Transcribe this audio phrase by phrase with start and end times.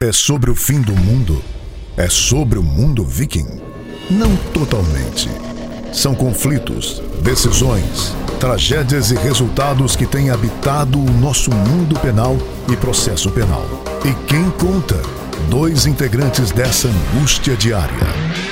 [0.00, 1.42] É sobre o fim do mundo?
[1.96, 3.48] É sobre o mundo viking?
[4.08, 5.28] Não totalmente.
[5.92, 12.36] São conflitos, decisões, tragédias e resultados que têm habitado o nosso mundo penal
[12.70, 13.66] e processo penal.
[14.04, 15.02] E quem conta?
[15.50, 18.47] Dois integrantes dessa angústia diária.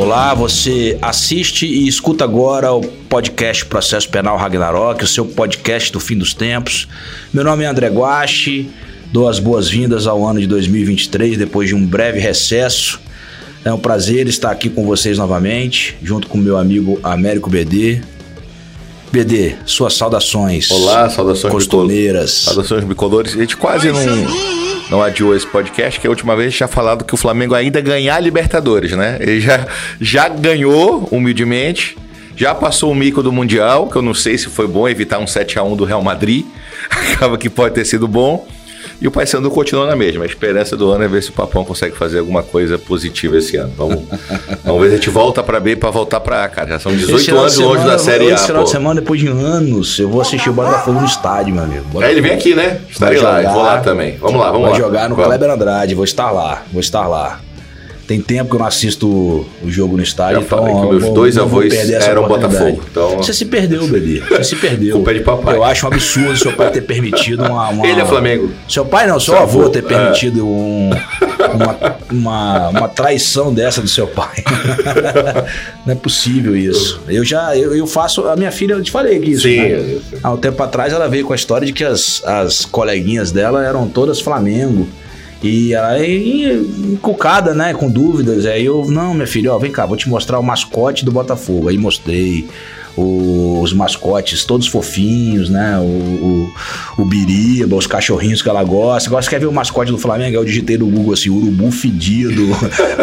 [0.00, 6.00] Olá, você assiste e escuta agora o podcast Processo Penal Ragnarok, o seu podcast do
[6.00, 6.88] fim dos tempos.
[7.34, 8.70] Meu nome é André Guache,
[9.12, 12.98] dou as boas-vindas ao ano de 2023 depois de um breve recesso.
[13.62, 18.00] É um prazer estar aqui com vocês novamente, junto com meu amigo Américo BD.
[19.12, 20.70] BD, suas saudações.
[20.70, 22.30] Olá, saudações costumeiras.
[22.30, 23.34] Saudações bicolores.
[23.34, 27.14] A gente quase não não adiou esse podcast, que a última vez tinha falado que
[27.14, 29.18] o Flamengo ainda ganhar a Libertadores, né?
[29.20, 29.66] Ele já,
[30.00, 31.96] já ganhou, humildemente,
[32.36, 35.26] já passou o mico do Mundial, que eu não sei se foi bom evitar um
[35.26, 36.44] 7 a 1 do Real Madrid.
[36.90, 38.46] Acaba que pode ter sido bom.
[39.00, 40.24] E o Paysandu continua na mesma.
[40.24, 43.56] A esperança do ano é ver se o Papão consegue fazer alguma coisa positiva esse
[43.56, 43.72] ano.
[43.76, 44.04] Vamos,
[44.62, 46.68] vamos ver se a gente volta para B para voltar para A, cara.
[46.68, 48.34] Já são 18 anos semana, longe da Série A.
[48.34, 51.64] Esse final de semana, depois de anos, eu vou assistir o Botafogo no estádio, meu
[51.64, 51.84] amigo.
[51.84, 52.04] Botafogo.
[52.04, 52.80] É, ele vem aqui, né?
[52.90, 54.18] Estarei lá, eu vou lá também.
[54.18, 54.78] Vamos lá, vamos vai lá.
[54.78, 55.28] Jogar no vamos.
[55.30, 57.40] Kleber Andrade, vou estar lá, vou estar lá.
[58.10, 60.40] Tem tempo que eu não assisto o jogo no estádio.
[60.40, 62.82] Já falei então, que meus vou, dois avós eram Botafogo.
[62.90, 63.18] Então...
[63.18, 64.20] Você se perdeu, bebê.
[64.28, 64.96] Você se perdeu.
[64.96, 65.54] Culpa de papai.
[65.54, 67.68] Eu acho um absurdo seu pai ter permitido uma.
[67.68, 67.86] uma...
[67.86, 68.50] Ele é Flamengo.
[68.68, 70.42] Seu pai não, seu, seu avô, avô ter permitido é.
[70.42, 70.90] um,
[71.54, 74.42] uma, uma, uma, traição dessa do seu pai.
[75.86, 77.00] não é possível isso.
[77.06, 78.26] Eu já eu, eu, faço.
[78.26, 79.42] A minha filha, eu te falei que isso.
[79.42, 79.60] Sim.
[79.60, 80.00] Né?
[80.20, 83.64] Há um tempo atrás ela veio com a história de que as, as coleguinhas dela
[83.64, 84.88] eram todas Flamengo.
[85.42, 86.54] E ia
[86.92, 87.72] encucada, né?
[87.72, 88.44] Com dúvidas.
[88.46, 91.68] Aí eu, não, minha filha, ó, vem cá, vou te mostrar o mascote do Botafogo.
[91.68, 92.46] Aí mostrei
[93.00, 95.78] os mascotes todos fofinhos, né?
[95.78, 96.52] O, o,
[96.98, 99.08] o Biriba, os cachorrinhos que ela gosta.
[99.08, 100.36] Agora você quer ver o mascote do Flamengo?
[100.36, 102.48] Eu digitei no Google assim, urubu fedido,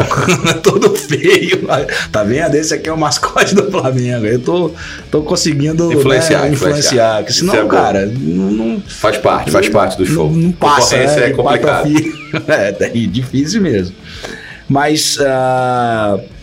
[0.62, 1.68] todo feio.
[2.12, 2.56] Tá vendo?
[2.56, 4.25] Esse aqui é o mascote do Flamengo.
[4.25, 4.72] Eu tô,
[5.09, 7.18] tô conseguindo influenciar, né, influenciar.
[7.18, 10.30] Porque senão, é cara, não, não, Faz parte, faz parte do show.
[10.30, 11.30] Não, não passa, né?
[11.30, 11.88] é complicado.
[12.47, 13.96] É, é difícil mesmo.
[14.68, 15.18] Mas...
[15.18, 16.37] Uh,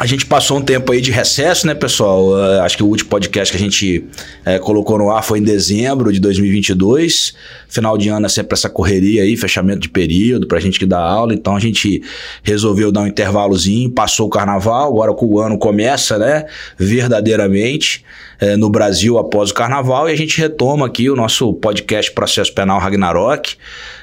[0.00, 2.30] a gente passou um tempo aí de recesso, né, pessoal?
[2.30, 4.02] Uh, acho que o último podcast que a gente
[4.46, 7.34] uh, colocou no ar foi em dezembro de 2022.
[7.68, 10.98] Final de ano é sempre essa correria aí, fechamento de período pra gente que dá
[10.98, 11.34] aula.
[11.34, 12.02] Então a gente
[12.42, 16.46] resolveu dar um intervalozinho, passou o carnaval, agora que o ano começa, né,
[16.78, 18.02] verdadeiramente
[18.40, 20.08] uh, no Brasil após o carnaval.
[20.08, 23.54] E a gente retoma aqui o nosso podcast Processo Penal Ragnarok.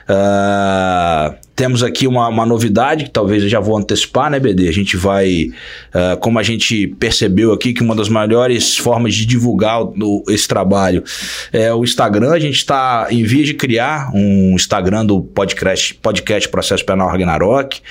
[0.10, 4.70] Uh, temos aqui uma, uma, novidade que talvez eu já vou antecipar, né, BD?
[4.70, 5.50] A gente vai,
[5.94, 10.48] uh, como a gente percebeu aqui, que uma das melhores formas de divulgar o, esse
[10.48, 11.04] trabalho
[11.52, 12.32] é o Instagram.
[12.32, 17.82] A gente está em vias de criar um Instagram do podcast, podcast Processo Penal Ragnarok.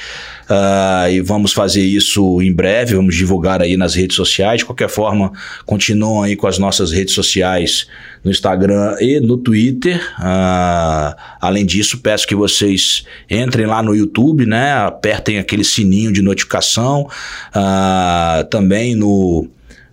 [0.49, 4.61] Uh, e vamos fazer isso em breve, vamos divulgar aí nas redes sociais.
[4.61, 5.33] De qualquer forma,
[5.65, 7.87] continuam aí com as nossas redes sociais
[8.23, 10.01] no Instagram e no Twitter.
[10.19, 14.73] Uh, além disso, peço que vocês entrem lá no YouTube, né?
[14.73, 17.09] Apertem aquele sininho de notificação.
[17.55, 19.49] Uh, também no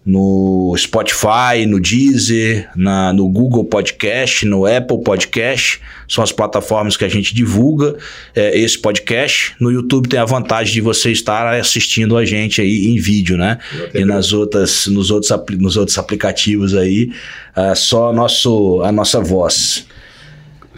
[0.06, 5.80] no Spotify, no Deezer, na, no Google Podcast, no Apple Podcast.
[6.08, 7.96] São as plataformas que a gente divulga
[8.36, 9.56] é, esse podcast.
[9.60, 13.58] No YouTube tem a vantagem de você estar assistindo a gente aí em vídeo, né?
[13.94, 17.12] E nas outras, nos, outros, nos outros aplicativos aí,
[17.56, 19.86] é, só nosso, a nossa voz.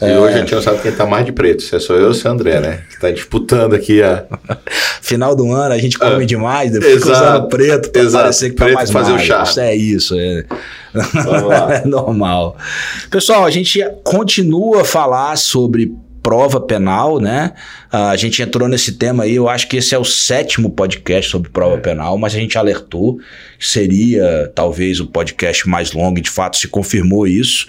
[0.02, 0.20] E é...
[0.20, 2.14] hoje a gente não sabe quem tá mais de preto, se é só eu ou
[2.14, 2.82] se é o André, né?
[2.90, 4.26] Que tá disputando aqui a.
[5.02, 8.50] Final do ano a gente come ah, demais, depois exato, usando preto pra exato, parecer
[8.50, 9.24] que tá preto mais fazer magro.
[9.24, 9.44] o chá.
[9.44, 10.46] Isso é isso, é.
[11.84, 12.58] é normal.
[13.10, 15.94] Pessoal, a gente continua a falar sobre
[16.26, 17.54] prova penal, né?
[17.96, 21.50] A gente entrou nesse tema aí, eu acho que esse é o sétimo podcast sobre
[21.50, 21.80] prova é.
[21.80, 23.20] penal, mas a gente alertou
[23.58, 27.68] que seria talvez o podcast mais longo, e de fato se confirmou isso.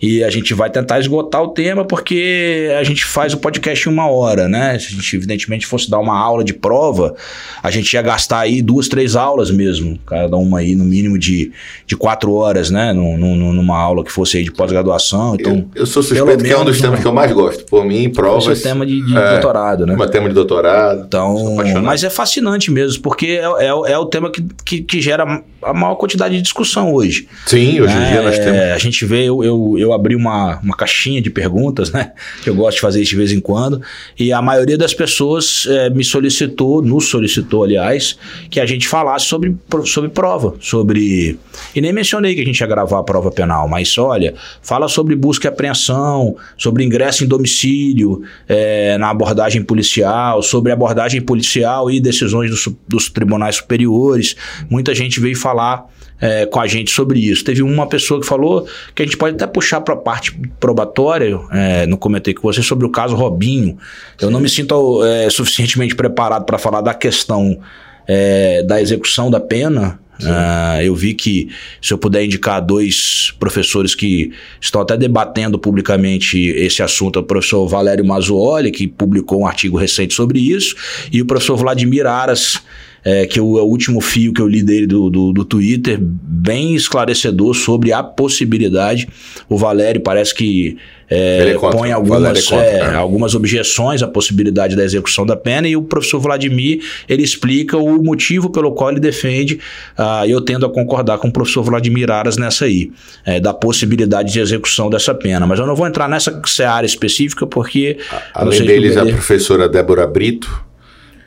[0.00, 3.92] E a gente vai tentar esgotar o tema porque a gente faz o podcast em
[3.92, 4.78] uma hora, né?
[4.78, 7.14] Se a gente, evidentemente, fosse dar uma aula de prova,
[7.62, 11.52] a gente ia gastar aí duas, três aulas mesmo, cada uma aí no mínimo de,
[11.86, 12.94] de quatro horas, né?
[12.94, 15.34] Num, num, numa aula que fosse aí de pós-graduação.
[15.38, 17.66] Então, eu, eu sou suspeito que é um dos temas que eu mais gosto.
[17.66, 18.46] Por mim, provas.
[18.46, 19.65] Esse é o tema de, de é, doutorado.
[19.66, 19.94] Doutorado, né?
[19.94, 21.04] Uma tema de doutorado.
[21.06, 25.42] Então, mas é fascinante mesmo, porque é, é, é o tema que, que, que, gera
[25.62, 27.28] a maior quantidade de discussão hoje.
[27.46, 28.60] Sim, hoje em é, dia nós temos.
[28.60, 32.12] A gente vê, eu, eu, eu abri uma, uma caixinha de perguntas, né?
[32.42, 33.80] Que eu gosto de fazer isso de vez em quando,
[34.18, 38.16] e a maioria das pessoas é, me solicitou, nos solicitou, aliás,
[38.50, 39.54] que a gente falasse sobre,
[39.84, 41.38] sobre prova, sobre.
[41.74, 45.16] E nem mencionei que a gente ia gravar a prova penal, mas olha, fala sobre
[45.16, 52.00] busca e apreensão, sobre ingresso em domicílio, é, na abordagem policial, sobre abordagem policial e
[52.00, 54.36] decisões do, dos tribunais superiores.
[54.68, 55.86] Muita gente veio falar
[56.20, 57.44] é, com a gente sobre isso.
[57.44, 61.38] Teve uma pessoa que falou que a gente pode até puxar para a parte probatória,
[61.52, 63.76] é, não comentei com você, sobre o caso Robinho.
[64.20, 67.58] Eu não me sinto é, suficientemente preparado para falar da questão
[68.06, 69.98] é, da execução da pena.
[70.20, 71.48] Uh, eu vi que
[71.80, 77.24] se eu puder indicar dois professores que estão até debatendo publicamente esse assunto, é o
[77.24, 80.74] professor Valério Mazzuoli, que publicou um artigo recente sobre isso,
[81.12, 82.62] e o professor Vladimir Aras,
[83.06, 85.96] é, que o, é o último fio que eu li dele do, do, do, Twitter,
[86.00, 89.08] bem esclarecedor sobre a possibilidade.
[89.48, 90.76] O Valério parece que
[91.08, 92.96] é, põe algumas, contra, é, né?
[92.96, 98.02] algumas objeções à possibilidade da execução da pena e o professor Vladimir ele explica o
[98.02, 99.60] motivo pelo qual ele defende
[99.96, 102.90] uh, eu tendo a concordar com o professor Vladimir Aras nessa aí,
[103.24, 105.46] é, da possibilidade de execução dessa pena.
[105.46, 107.98] Mas eu não vou entrar nessa seara específica porque...
[108.34, 110.75] Além deles, a professora Débora Brito, é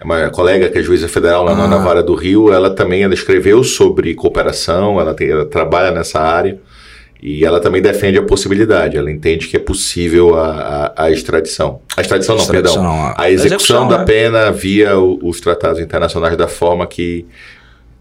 [0.06, 1.68] uma colega que é juíza federal lá ah.
[1.68, 6.20] na Vara do Rio, ela também ela escreveu sobre cooperação, ela, tem, ela trabalha nessa
[6.20, 6.60] área
[7.22, 11.82] e ela também defende a possibilidade, ela entende que é possível a, a, a extradição.
[11.98, 13.14] A extradição não, extradição, perdão.
[13.18, 14.06] A, a execução, execução da né?
[14.06, 17.26] pena via o, os tratados internacionais da forma que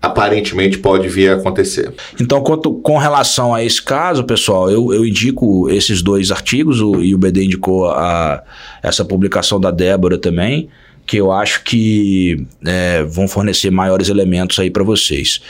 [0.01, 1.93] aparentemente pode vir a acontecer.
[2.21, 7.03] Então, quanto, com relação a esse caso, pessoal, eu, eu indico esses dois artigos, o,
[7.03, 8.41] e o BD indicou a,
[8.81, 10.69] essa publicação da Débora também
[11.09, 15.41] que eu acho que é, vão fornecer maiores elementos aí para vocês.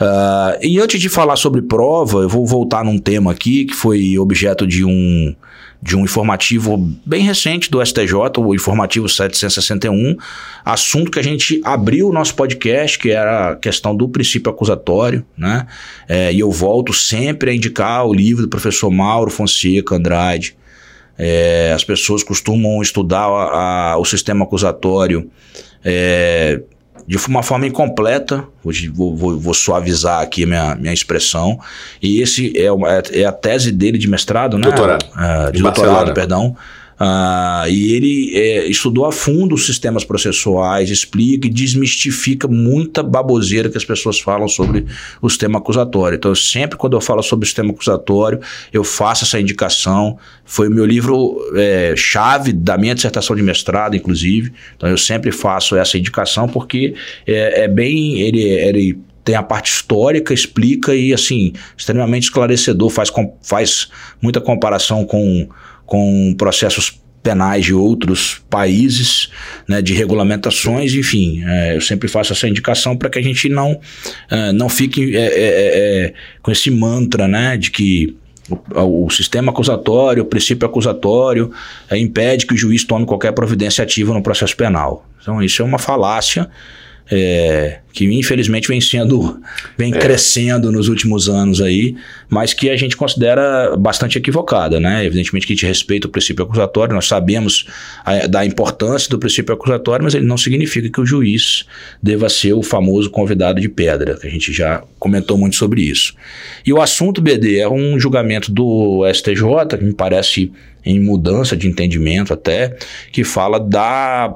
[0.00, 4.16] Uh, e antes de falar sobre prova, eu vou voltar num tema aqui que foi
[4.16, 5.34] objeto de um
[5.80, 6.76] de um informativo
[7.06, 10.16] bem recente do STJ, o informativo 761,
[10.64, 15.24] assunto que a gente abriu o nosso podcast, que era a questão do princípio acusatório,
[15.36, 15.68] né?
[16.08, 20.56] É, e eu volto sempre a indicar o livro do professor Mauro Fonseca Andrade,
[21.18, 25.28] é, as pessoas costumam estudar a, a, o sistema acusatório
[25.84, 26.60] é,
[27.06, 28.44] de uma forma incompleta,
[28.92, 31.58] vou, vou, vou, suavizar aqui a minha, minha expressão,
[32.02, 34.64] e esse é, é, é a tese dele de mestrado, né?
[34.64, 35.06] Doutorado.
[35.18, 36.54] É, de doutorado, perdão.
[37.00, 43.68] Uh, e ele é, estudou a fundo os sistemas processuais, explica e desmistifica muita baboseira
[43.68, 44.84] que as pessoas falam sobre
[45.22, 46.16] o sistema acusatório.
[46.16, 48.40] Então, sempre quando eu falo sobre o sistema acusatório,
[48.72, 50.18] eu faço essa indicação.
[50.44, 54.52] Foi o meu livro é, chave da minha dissertação de mestrado, inclusive.
[54.76, 56.94] Então, eu sempre faço essa indicação porque
[57.24, 58.20] é, é bem.
[58.20, 58.98] Ele, ele
[59.28, 63.12] tem a parte histórica, explica e, assim, extremamente esclarecedor, faz,
[63.42, 63.88] faz
[64.22, 65.46] muita comparação com
[65.88, 69.30] com processos penais de outros países,
[69.66, 73.80] né, de regulamentações, enfim, é, eu sempre faço essa indicação para que a gente não,
[74.30, 78.16] é, não fique é, é, é, é com esse mantra né, de que
[78.74, 81.50] o, o, sistema acusatório, o princípio acusatório,
[81.90, 85.06] impede que o juiz tome qualquer providência ativa no processo penal.
[85.20, 86.48] Então, isso é uma falácia
[87.10, 89.40] é, que infelizmente vem sendo,
[89.76, 89.98] vem é.
[89.98, 91.96] crescendo nos últimos anos aí,
[92.28, 95.04] mas que a gente considera bastante equivocada, né?
[95.04, 97.66] Evidentemente que a gente respeita o princípio acusatório, nós sabemos
[98.04, 101.64] a, da importância do princípio acusatório, mas ele não significa que o juiz
[102.02, 106.14] deva ser o famoso convidado de pedra, que a gente já comentou muito sobre isso.
[106.64, 110.52] E o assunto, BD, é um julgamento do STJ, que me parece
[110.84, 112.76] em mudança de entendimento até,
[113.12, 114.34] que fala da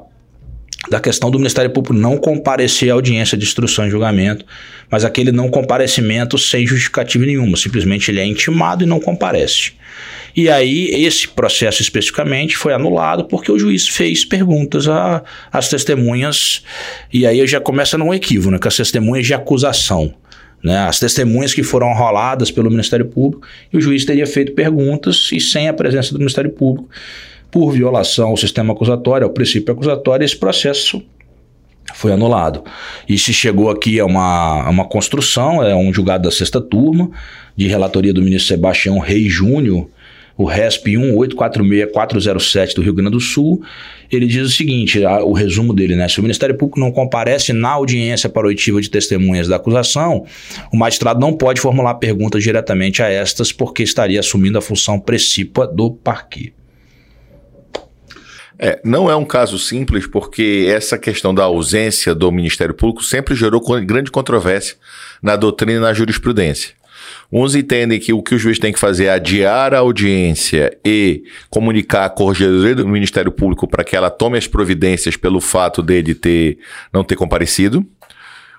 [0.89, 4.45] da questão do Ministério Público não comparecer à audiência de instrução e julgamento,
[4.89, 9.71] mas aquele não comparecimento sem justificativa nenhuma, simplesmente ele é intimado e não comparece.
[10.35, 14.85] E aí, esse processo especificamente foi anulado porque o juiz fez perguntas
[15.51, 16.63] às testemunhas,
[17.11, 20.13] e aí já começa num equívoco, né, com as testemunhas de acusação.
[20.63, 25.29] Né, as testemunhas que foram roladas pelo Ministério Público, e o juiz teria feito perguntas
[25.33, 26.89] e sem a presença do Ministério Público
[27.53, 31.03] por violação ao sistema acusatório, ao princípio acusatório, esse processo
[31.93, 32.63] foi anulado.
[33.07, 37.11] E se chegou aqui a uma, a uma construção, é um julgado da sexta turma,
[37.55, 39.87] de relatoria do ministro Sebastião Rei Júnior,
[40.35, 43.61] o RESP 1846407 do Rio Grande do Sul,
[44.11, 46.09] ele diz o seguinte, a, o resumo dele, né?
[46.09, 50.25] Se o Ministério Público não comparece na audiência para oitiva de testemunhas da acusação,
[50.71, 55.67] o magistrado não pode formular perguntas diretamente a estas porque estaria assumindo a função precípua
[55.67, 56.51] do parquê.
[58.57, 63.35] É, não é um caso simples, porque essa questão da ausência do Ministério Público sempre
[63.35, 64.75] gerou grande controvérsia
[65.21, 66.71] na doutrina e na jurisprudência.
[67.31, 71.23] Uns entendem que o que o juiz tem que fazer é adiar a audiência e
[71.49, 76.13] comunicar a corregedoria do Ministério Público para que ela tome as providências pelo fato dele
[76.13, 76.59] ter,
[76.93, 77.85] não ter comparecido.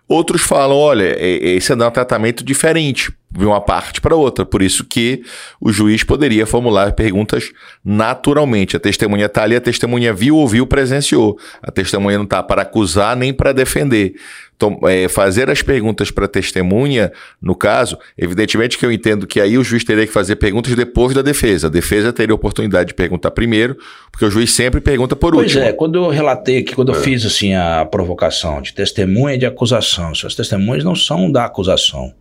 [0.09, 4.85] Outros falam, olha, esse é um tratamento diferente de uma parte para outra, por isso
[4.85, 5.23] que
[5.61, 7.50] o juiz poderia formular perguntas
[7.85, 8.76] naturalmente.
[8.76, 11.37] A testemunha está ali, a testemunha viu, ouviu, presenciou.
[11.62, 14.14] A testemunha não está para acusar nem para defender.
[14.57, 17.12] Então, é, fazer as perguntas para a testemunha,
[17.43, 21.12] no caso, evidentemente que eu entendo que aí o juiz teria que fazer perguntas depois
[21.12, 21.67] da defesa.
[21.67, 23.76] A defesa teria oportunidade de perguntar primeiro,
[24.12, 25.61] porque o juiz sempre pergunta por pois último.
[25.61, 26.97] Pois é, quando eu relatei aqui, quando é.
[26.97, 31.45] eu fiz assim a provocação de testemunha e de acusação, as testemunhas não são da
[31.45, 32.14] acusação.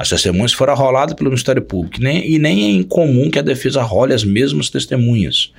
[0.00, 3.82] As testemunhas foram arroladas pelo Ministério Público nem, e nem é incomum que a defesa
[3.82, 5.52] role as mesmas testemunhas.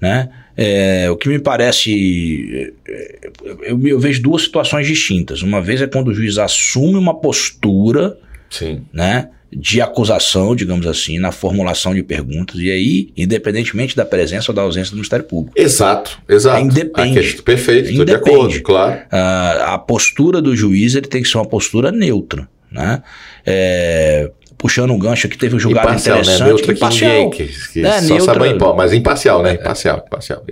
[0.00, 0.30] Né?
[0.56, 2.72] É, o que me parece.
[2.88, 3.30] É,
[3.62, 5.42] eu, eu, vejo duas situações distintas.
[5.42, 8.18] Uma vez é quando o juiz assume uma postura
[8.50, 8.82] Sim.
[8.92, 14.56] Né, de acusação, digamos assim, na formulação de perguntas, e aí, independentemente da presença ou
[14.56, 15.56] da ausência do Ministério Público.
[15.56, 16.64] Exato, exato.
[16.64, 17.20] Independe.
[17.20, 19.02] Questão, perfeito, estou de acordo, claro.
[19.12, 22.48] a postura do juiz ele tem que ser uma postura neutra.
[22.74, 23.02] Né?
[23.46, 26.22] É, puxando um gancho aqui, teve um julgado imparcial, né?
[26.22, 26.66] interessante.
[26.66, 26.74] Né?
[26.74, 27.30] Imparcial.
[27.30, 29.54] Que, que é, só neutra, sabe mas imparcial, né?
[29.54, 30.44] Imparcial, imparcial.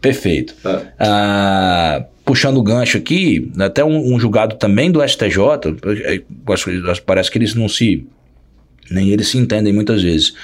[0.00, 0.54] Perfeito.
[0.64, 0.82] Ah.
[0.98, 5.38] Ah, puxando o gancho aqui, até um, um, julgado também do STJ,
[6.04, 6.22] é,
[7.04, 8.06] parece que eles não se.
[8.88, 10.34] Nem eles se entendem muitas vezes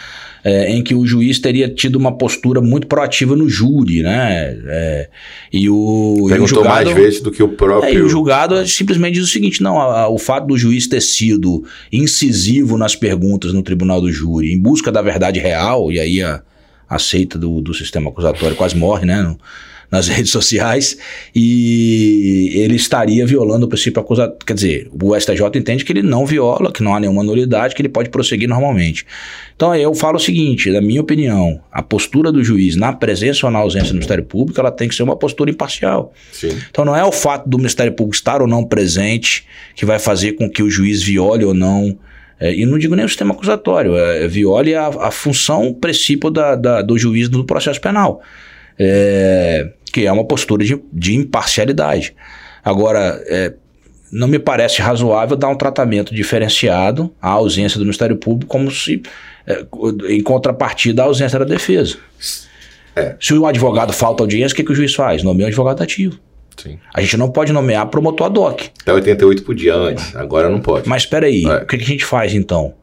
[0.47, 4.57] é, em que o juiz teria tido uma postura muito proativa no júri, né?
[4.69, 5.09] É,
[5.53, 7.91] e o, Perguntou e o julgado, mais vezes do que o próprio.
[7.91, 10.87] É, e o julgado simplesmente diz o seguinte: não, a, a, o fato do juiz
[10.87, 15.99] ter sido incisivo nas perguntas no tribunal do júri, em busca da verdade real, e
[15.99, 16.41] aí a,
[16.89, 19.21] a seita do, do sistema acusatório quase morre, né?
[19.23, 19.37] No,
[19.91, 20.99] nas redes sociais
[21.35, 24.39] e ele estaria violando o princípio acusatório.
[24.45, 27.83] Quer dizer, o STJ entende que ele não viola, que não há nenhuma nulidade, que
[27.83, 29.07] ele pode prosseguir normalmente.
[29.55, 33.53] Então eu falo o seguinte, na minha opinião, a postura do juiz na presença ou
[33.53, 36.13] na ausência do Ministério Público, ela tem que ser uma postura imparcial.
[36.33, 36.57] Sim.
[36.71, 40.33] Então não é o fato do Ministério Público estar ou não presente que vai fazer
[40.33, 41.99] com que o juiz viole ou não
[42.39, 46.31] é, e não digo nem o sistema acusatório, é, viole a, a função, o princípio
[46.31, 48.21] da, da, do juiz do processo penal
[48.79, 52.15] é, que é uma postura de, de imparcialidade.
[52.63, 53.55] Agora, é,
[54.13, 59.03] não me parece razoável dar um tratamento diferenciado à ausência do Ministério Público, como se,
[59.47, 59.65] é,
[60.11, 61.97] em contrapartida, à ausência da defesa.
[62.95, 63.17] É.
[63.19, 65.23] Se o advogado falta audiência, o que, que o juiz faz?
[65.23, 66.21] Nomeia um advogado ativo.
[66.59, 66.79] Sim.
[66.93, 68.65] A gente não pode nomear promotor ad hoc.
[68.83, 70.87] Até 88 podia antes, agora não pode.
[70.87, 71.63] Mas espera aí, é.
[71.63, 72.75] o que, que, a gente faz então?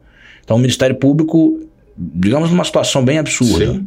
[0.42, 1.60] Então o Ministério Público,
[1.96, 3.80] digamos numa situação bem absurda,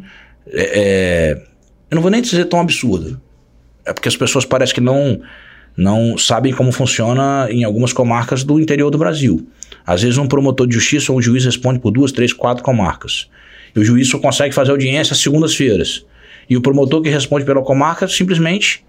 [0.47, 1.56] é, é
[1.89, 3.19] eu não vou nem dizer tão absurda.
[3.85, 5.21] É porque as pessoas parecem que não,
[5.75, 9.47] não sabem como funciona em algumas comarcas do interior do Brasil.
[9.85, 13.29] Às vezes um promotor de justiça ou um juiz responde por duas, três, quatro comarcas.
[13.75, 16.05] E o juiz só consegue fazer audiência às segundas-feiras.
[16.49, 18.83] E o promotor que responde pela comarca simplesmente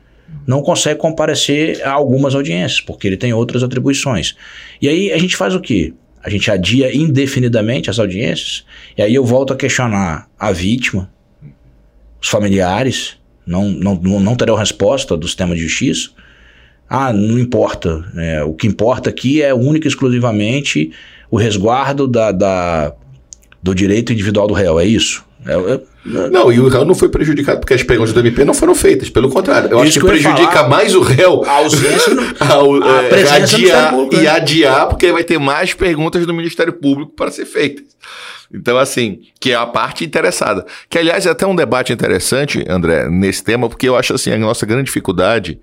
[0.46, 4.36] não consegue comparecer a algumas audiências, porque ele tem outras atribuições.
[4.80, 5.92] E aí a gente faz o quê?
[6.22, 8.64] A gente adia indefinidamente as audiências,
[8.96, 11.10] e aí eu volto a questionar a vítima,
[12.20, 16.10] os familiares não, não, não terão resposta do sistema de justiça.
[16.88, 18.04] Ah, não importa.
[18.16, 20.90] É, o que importa aqui é única e exclusivamente
[21.30, 22.92] o resguardo da, da,
[23.62, 25.24] do direito individual do réu, é isso?
[25.46, 25.80] É, é,
[26.30, 29.08] não, e o réu não foi prejudicado porque as perguntas do MP não foram feitas.
[29.08, 32.22] Pelo contrário, eu acho que, que prejudica falar, mais o réu a ausência no,
[32.84, 34.22] a, a é, adiar, Público, né?
[34.22, 37.84] e adiar, porque vai ter mais perguntas do Ministério Público para ser feitas.
[38.52, 40.64] Então, assim, que é a parte interessada.
[40.88, 44.38] Que, aliás, é até um debate interessante, André, nesse tema, porque eu acho assim, a
[44.38, 45.60] nossa grande dificuldade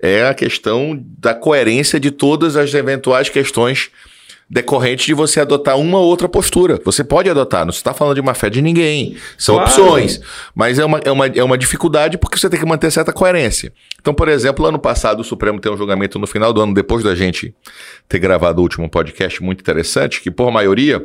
[0.00, 3.90] é a questão da coerência de todas as eventuais questões
[4.48, 6.80] decorrentes de você adotar uma ou outra postura.
[6.84, 9.16] Você pode adotar, não está falando de má fé de ninguém.
[9.36, 9.70] São claro.
[9.70, 10.20] opções.
[10.54, 13.72] Mas é uma, é, uma, é uma dificuldade porque você tem que manter certa coerência.
[14.00, 17.02] Então, por exemplo, ano passado o Supremo tem um julgamento no final do ano, depois
[17.02, 17.54] da gente
[18.08, 21.04] ter gravado o último podcast muito interessante, que por maioria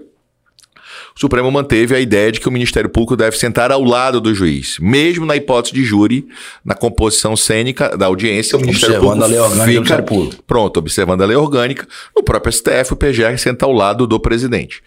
[1.15, 4.34] o Supremo manteve a ideia de que o Ministério Público deve sentar ao lado do
[4.34, 4.77] juiz.
[4.80, 6.27] Mesmo na hipótese de júri,
[6.63, 10.44] na composição cênica da audiência, o Ministério observando Público a lei orgânica fica, do Público.
[10.44, 11.88] Pronto, observando a lei orgânica.
[12.15, 14.82] No próprio STF, o PGR senta ao lado do presidente.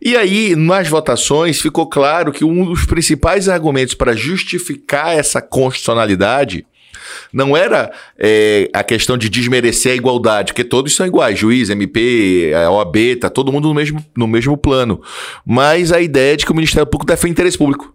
[0.00, 6.66] E aí, nas votações, ficou claro que um dos principais argumentos para justificar essa constitucionalidade
[7.32, 12.52] não era é, a questão de desmerecer a igualdade, porque todos são iguais, juiz, MP,
[12.70, 15.00] OAB, tá todo mundo no mesmo, no mesmo plano.
[15.44, 17.94] Mas a ideia de que o Ministério Público defende interesse público.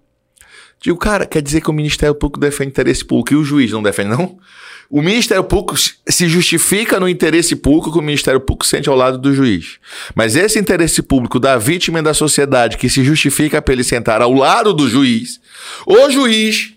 [0.82, 3.82] Digo, cara, quer dizer que o Ministério Público defende interesse público e o juiz não
[3.82, 4.38] defende, não?
[4.89, 9.17] O Ministério Público se justifica no interesse público que o Ministério Público sente ao lado
[9.17, 9.79] do juiz.
[10.13, 14.22] Mas esse interesse público da vítima e da sociedade que se justifica para ele sentar
[14.22, 15.39] ao lado do juiz,
[15.88, 16.74] o juiz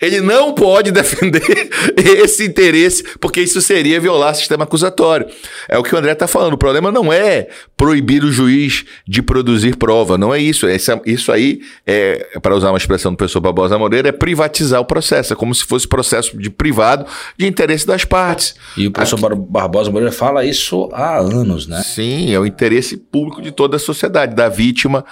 [0.00, 5.26] ele não pode defender esse interesse, porque isso seria violar o sistema acusatório.
[5.68, 6.54] É o que o André está falando.
[6.54, 10.66] O problema não é proibir o juiz de produzir prova, não é isso.
[11.04, 15.32] isso aí, é, para usar uma expressão do professor Barbosa Moreira, é privatizar o processo.
[15.32, 18.54] É como se fosse processo de privado de interesse das partes.
[18.76, 21.82] E o professor Aqui, Barbosa Moreira fala isso há anos, né?
[21.82, 25.04] Sim, é o interesse público de toda a sociedade, da vítima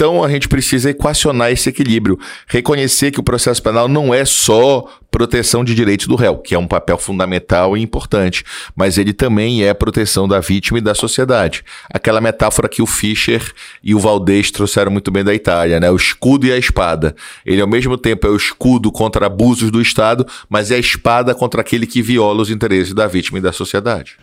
[0.00, 4.86] então a gente precisa equacionar esse equilíbrio, reconhecer que o processo penal não é só
[5.10, 8.42] proteção de direitos do réu, que é um papel fundamental e importante,
[8.74, 11.62] mas ele também é proteção da vítima e da sociedade.
[11.92, 13.52] Aquela metáfora que o Fischer
[13.84, 15.90] e o Valdez trouxeram muito bem da Itália, né?
[15.90, 17.14] O escudo e a espada.
[17.44, 21.34] Ele ao mesmo tempo é o escudo contra abusos do Estado, mas é a espada
[21.34, 24.16] contra aquele que viola os interesses da vítima e da sociedade.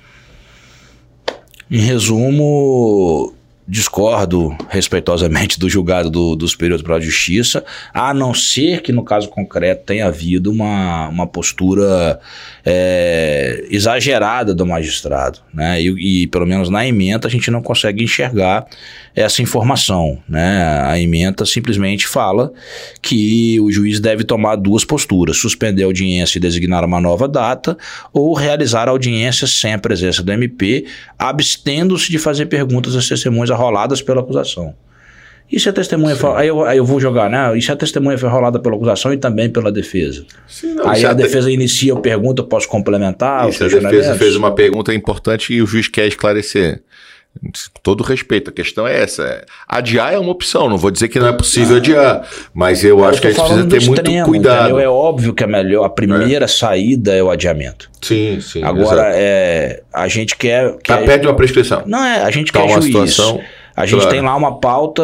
[1.70, 3.37] Em resumo,
[3.68, 9.04] discordo respeitosamente do julgado do, do Superior Tribunal de Justiça, a não ser que no
[9.04, 12.20] caso concreto tenha havido uma, uma postura
[12.66, 15.40] é, exagerada do magistrado.
[15.54, 15.82] Né?
[15.82, 18.66] E, e, pelo menos na emenda, a gente não consegue enxergar
[19.14, 20.20] essa informação.
[20.30, 20.64] Né?
[20.86, 22.54] A emenda simplesmente fala
[23.02, 27.78] que o juiz deve tomar duas posturas: suspender a audiência e designar uma nova data,
[28.14, 30.86] ou realizar a audiência sem a presença do MP,
[31.18, 34.74] abstendo-se de fazer perguntas às testemunhas arroladas pela acusação.
[35.50, 37.58] E se a testemunha for, aí, eu, aí eu vou jogar, né?
[37.58, 40.26] E se a testemunha foi rolada pela acusação e também pela defesa?
[40.46, 43.48] Sim, não, aí a, a defesa inicia a pergunta, eu posso complementar?
[43.48, 46.84] E se a defesa fez uma pergunta importante e o juiz quer esclarecer.
[47.84, 49.24] Todo respeito, a questão é essa.
[49.24, 53.00] É, adiar é uma opção, não vou dizer que não é possível adiar, mas eu,
[53.00, 54.62] eu acho que a gente precisa ter muito extremo, cuidado.
[54.66, 54.80] Entendeu?
[54.80, 56.48] É óbvio que é melhor, a primeira é.
[56.48, 57.90] saída é o adiamento.
[58.02, 58.64] Sim, sim.
[58.64, 60.78] Agora, é, a gente quer.
[60.84, 61.84] quer tá perto uma prescrição.
[61.86, 62.86] Não é, a gente tá quer uma juiz.
[62.86, 63.42] situação.
[63.76, 64.16] A gente claro.
[64.16, 65.04] tem lá uma pauta,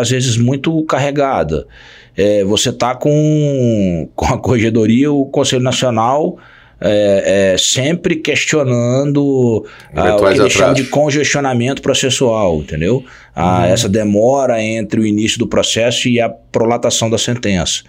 [0.00, 1.66] às vezes, muito carregada.
[2.16, 6.36] É, você está com, com a corregedoria, o Conselho Nacional
[6.80, 13.04] é, é, sempre questionando ah, o que eles chamam de congestionamento processual, entendeu?
[13.34, 13.64] Ah, uhum.
[13.64, 17.82] Essa demora entre o início do processo e a prolatação da sentença.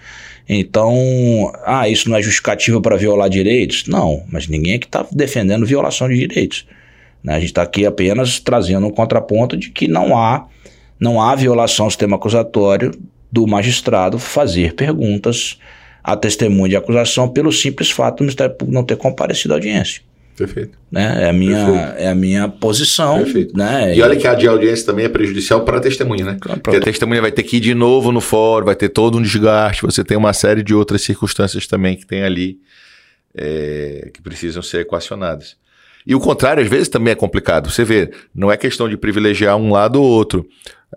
[0.47, 0.93] Então,
[1.65, 3.85] ah, isso não é justificativa para violar direitos?
[3.87, 6.67] Não, mas ninguém aqui está defendendo violação de direitos.
[7.23, 7.35] Né?
[7.35, 10.47] A gente está aqui apenas trazendo um contraponto de que não há,
[10.99, 12.91] não há violação do sistema acusatório
[13.31, 15.57] do magistrado fazer perguntas
[16.03, 20.01] à testemunha de acusação pelo simples fato do Ministério Público não ter comparecido à audiência.
[20.35, 20.77] Perfeito.
[20.91, 21.23] Né?
[21.23, 21.57] É, a minha,
[21.97, 23.23] é a minha posição.
[23.23, 23.55] Perfeito.
[23.55, 23.95] Né?
[23.95, 26.37] E olha que a de audiência também é prejudicial para a testemunha, né?
[26.39, 29.21] Porque a testemunha vai ter que ir de novo no fórum, vai ter todo um
[29.21, 32.59] desgaste, você tem uma série de outras circunstâncias também que tem ali
[33.35, 35.55] é, que precisam ser equacionadas.
[36.05, 37.69] E o contrário, às vezes, também é complicado.
[37.69, 40.45] Você vê, não é questão de privilegiar um lado ou outro.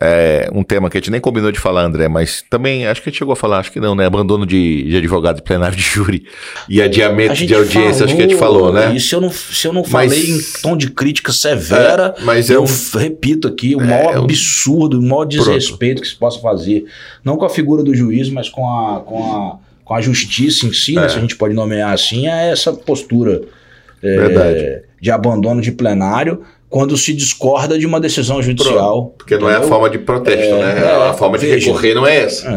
[0.00, 3.08] É um tema que a gente nem combinou de falar, André, mas também acho que
[3.08, 4.04] a gente chegou a falar, acho que não, né?
[4.04, 6.26] Abandono de, de advogado plenário de júri
[6.68, 8.92] e adiamento de audiência, falou, acho que a gente falou, né?
[8.92, 12.24] E se eu não, se eu não mas, falei em tom de crítica severa, é,
[12.24, 16.02] mas eu, eu repito aqui, o é, maior absurdo, o maior desrespeito pronto.
[16.02, 16.86] que se possa fazer,
[17.22, 20.72] não com a figura do juiz, mas com a, com a, com a justiça em
[20.72, 21.08] si, né, é.
[21.08, 23.42] se a gente pode nomear assim, é essa postura.
[24.06, 26.42] É, de abandono de plenário
[26.74, 29.02] quando se discorda de uma decisão judicial.
[29.02, 30.80] Pronto, porque não é a forma de protesto, é, né?
[30.80, 32.48] É, a forma de veja, recorrer não é essa.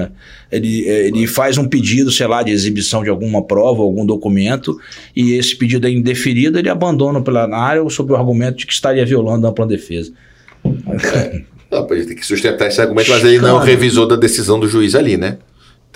[0.51, 0.57] É.
[0.57, 4.75] Ele, é, ele faz um pedido, sei lá, de exibição de alguma prova, algum documento,
[5.15, 9.05] e esse pedido é indeferido, ele abandona o plenário sob o argumento de que estaria
[9.05, 10.11] violando a ampla defesa.
[11.69, 15.17] Não, tem que sustentar esse argumento, mas ele não revisou da decisão do juiz ali,
[15.17, 15.37] né?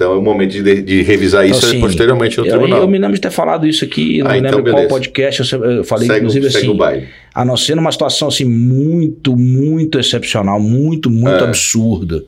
[0.02, 2.82] Então é o momento de, de revisar então, isso assim, posteriormente no eu, tribunal.
[2.82, 5.54] Eu me lembro de ter falado isso aqui, não ah, me então lembro qual podcast,
[5.54, 10.60] eu falei segue, inclusive segue assim, a não ser numa situação assim muito, muito excepcional,
[10.60, 11.44] muito, muito é.
[11.44, 12.24] absurda,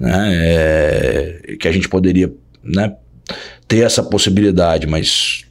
[0.00, 2.92] né, é, que a gente poderia né,
[3.68, 5.44] ter essa possibilidade, mas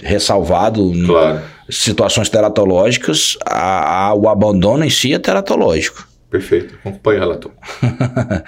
[0.00, 1.40] ressalvado claro.
[1.68, 6.11] situações teratológicas, a, a, o abandono em si é teratológico.
[6.32, 7.52] Perfeito, acompanha o relator.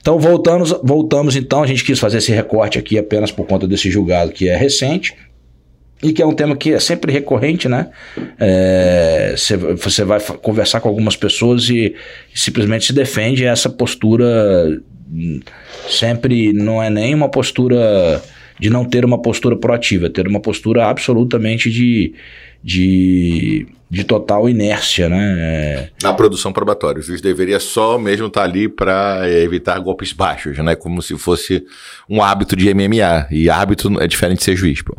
[0.00, 3.88] então voltamos, voltamos então, a gente quis fazer esse recorte aqui apenas por conta desse
[3.88, 5.14] julgado que é recente
[6.02, 7.90] e que é um tema que é sempre recorrente, né?
[8.36, 9.34] É,
[9.76, 11.94] você vai conversar com algumas pessoas e,
[12.34, 15.40] simplesmente se defende essa postura hum,
[15.88, 18.20] sempre não é nem uma postura
[18.58, 22.12] de não ter uma postura proativa, ter uma postura absolutamente de,
[22.62, 25.36] de, de total inércia, né?
[25.38, 25.88] É...
[26.02, 30.58] Na produção probatória, o juiz deveria só mesmo estar tá ali para evitar golpes baixos,
[30.58, 30.74] né?
[30.74, 31.64] Como se fosse
[32.08, 33.26] um hábito de MMA.
[33.30, 34.96] E hábito é diferente de ser juiz, pô.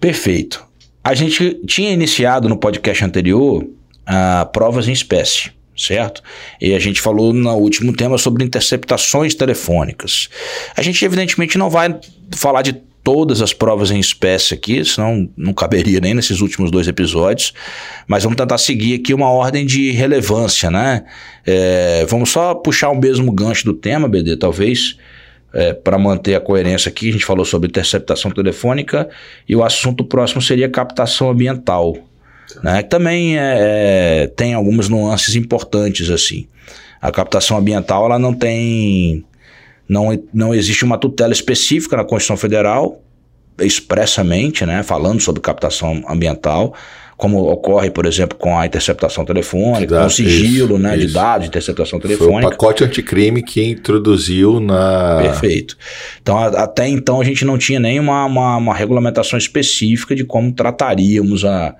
[0.00, 0.64] Perfeito.
[1.02, 6.22] A gente tinha iniciado no podcast anterior uh, provas em espécie certo?
[6.60, 10.28] E a gente falou no último tema sobre interceptações telefônicas.
[10.74, 11.94] A gente, evidentemente, não vai
[12.34, 16.88] falar de todas as provas em espécie aqui, senão não caberia nem nesses últimos dois
[16.88, 17.54] episódios,
[18.08, 21.04] mas vamos tentar seguir aqui uma ordem de relevância, né?
[21.46, 24.96] É, vamos só puxar o mesmo gancho do tema, BD, talvez.
[25.54, 29.08] É, para manter a coerência aqui, a gente falou sobre interceptação telefônica
[29.48, 31.96] e o assunto próximo seria captação ambiental
[32.62, 32.82] né?
[32.82, 36.46] Que também é, é, tem algumas nuances importantes assim.
[37.00, 39.24] A captação ambiental ela não tem
[39.88, 43.02] não, não existe uma tutela específica na Constituição Federal
[43.58, 46.74] expressamente, né, falando sobre captação ambiental,
[47.16, 51.06] como ocorre, por exemplo, com a interceptação telefônica, com o sigilo isso, né, isso.
[51.06, 52.42] de dados de interceptação telefônica.
[52.42, 55.18] Foi o pacote anticrime que introduziu na.
[55.22, 55.78] Perfeito.
[56.20, 60.24] Então, a, até então, a gente não tinha nem uma, uma, uma regulamentação específica de
[60.24, 61.74] como trataríamos a,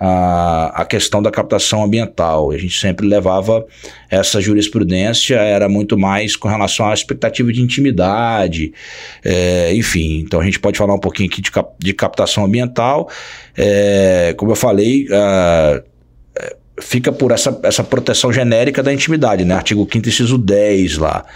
[0.00, 2.50] a, a questão da captação ambiental.
[2.50, 3.66] A gente sempre levava
[4.08, 8.72] essa jurisprudência, era muito mais com relação à expectativa de intimidade,
[9.22, 10.20] é, enfim.
[10.20, 13.10] Então a gente pode falar um pouquinho aqui de, cap, de captação ambiental.
[13.54, 15.82] É, como eu falei, uh,
[16.80, 19.54] fica por essa, essa proteção genérica da intimidade, né?
[19.54, 21.26] Artigo 5 inciso 10 lá.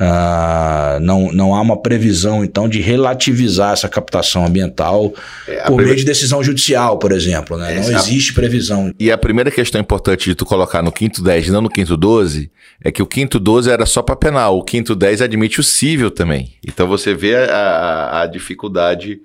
[0.00, 5.12] Uh, não, não há uma previsão, então, de relativizar essa captação ambiental
[5.46, 7.58] é, por meio de decisão judicial, por exemplo.
[7.58, 7.74] Né?
[7.74, 8.94] não existe previsão.
[8.98, 11.98] E a primeira questão importante de tu colocar no quinto 10 e não no quinto
[11.98, 12.50] 12
[12.82, 16.10] é que o quinto 12 era só para penal, o quinto 10 admite o cível
[16.10, 16.54] também.
[16.66, 19.20] Então você vê a, a, a dificuldade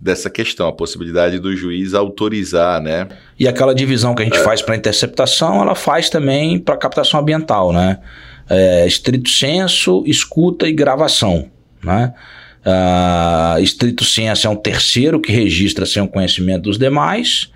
[0.00, 3.08] dessa questão, a possibilidade do juiz autorizar, né?
[3.38, 4.42] E aquela divisão que a gente é.
[4.42, 7.98] faz para interceptação, ela faz também para captação ambiental, né?
[8.48, 11.50] É, estrito senso, escuta e gravação.
[11.82, 12.12] Né?
[12.64, 17.50] Uh, estrito senso é um terceiro que registra sem o conhecimento dos demais.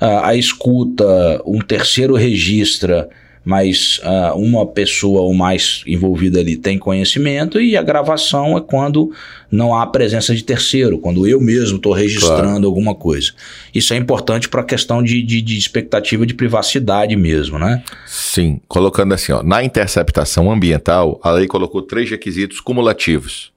[0.00, 3.08] Uh, a escuta, um terceiro registra
[3.44, 9.12] mas uh, uma pessoa ou mais envolvida ali tem conhecimento e a gravação é quando
[9.50, 12.66] não há presença de terceiro, quando eu mesmo estou registrando claro.
[12.66, 13.32] alguma coisa.
[13.74, 17.82] Isso é importante para a questão de, de, de, expectativa de privacidade mesmo, né?
[18.06, 23.52] Sim, colocando assim, ó, na interceptação ambiental, a lei colocou três requisitos cumulativos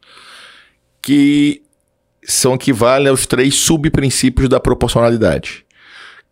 [1.02, 1.62] que
[2.24, 5.66] são equivalem aos três subprincípios da proporcionalidade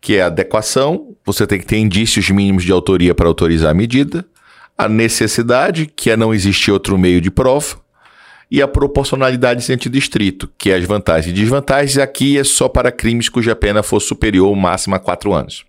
[0.02, 3.74] que é a adequação, você tem que ter indícios mínimos de autoria para autorizar a
[3.74, 4.26] medida,
[4.76, 7.76] a necessidade, que é não existir outro meio de prova,
[8.50, 12.68] e a proporcionalidade em sentido estrito, que é as vantagens e desvantagens, aqui é só
[12.68, 15.64] para crimes cuja pena for superior ou máxima a quatro anos.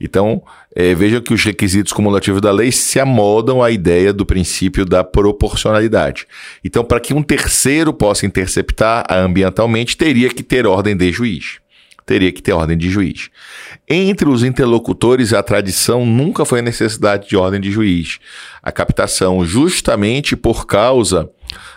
[0.00, 0.42] Então,
[0.74, 5.04] é, vejam que os requisitos cumulativos da lei se amodam à ideia do princípio da
[5.04, 6.26] proporcionalidade.
[6.64, 11.62] Então, para que um terceiro possa interceptar ambientalmente, teria que ter ordem de juiz
[12.04, 13.30] teria que ter ordem de juiz.
[13.88, 18.18] Entre os interlocutores, a tradição nunca foi a necessidade de ordem de juiz.
[18.62, 21.30] A captação, justamente por causa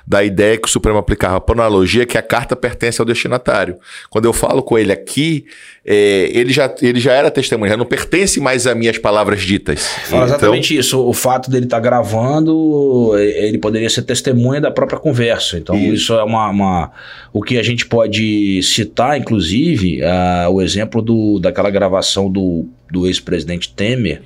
[0.06, 3.78] da ideia que o Supremo aplicava por analogia que a carta pertence ao destinatário.
[4.10, 5.46] Quando eu falo com ele aqui,
[5.86, 9.42] é, ele, já, ele já era testemunha, já não pertence mais a mim as palavras
[9.42, 9.86] ditas.
[9.86, 11.00] Fala então, exatamente isso.
[11.00, 15.58] O fato dele estar tá gravando, ele poderia ser testemunha da própria conversa.
[15.58, 16.92] Então, isso, isso é uma, uma,
[17.32, 23.08] O que a gente pode citar, inclusive, uh, o exemplo do, daquela gravação do, do
[23.08, 24.22] ex-presidente Temer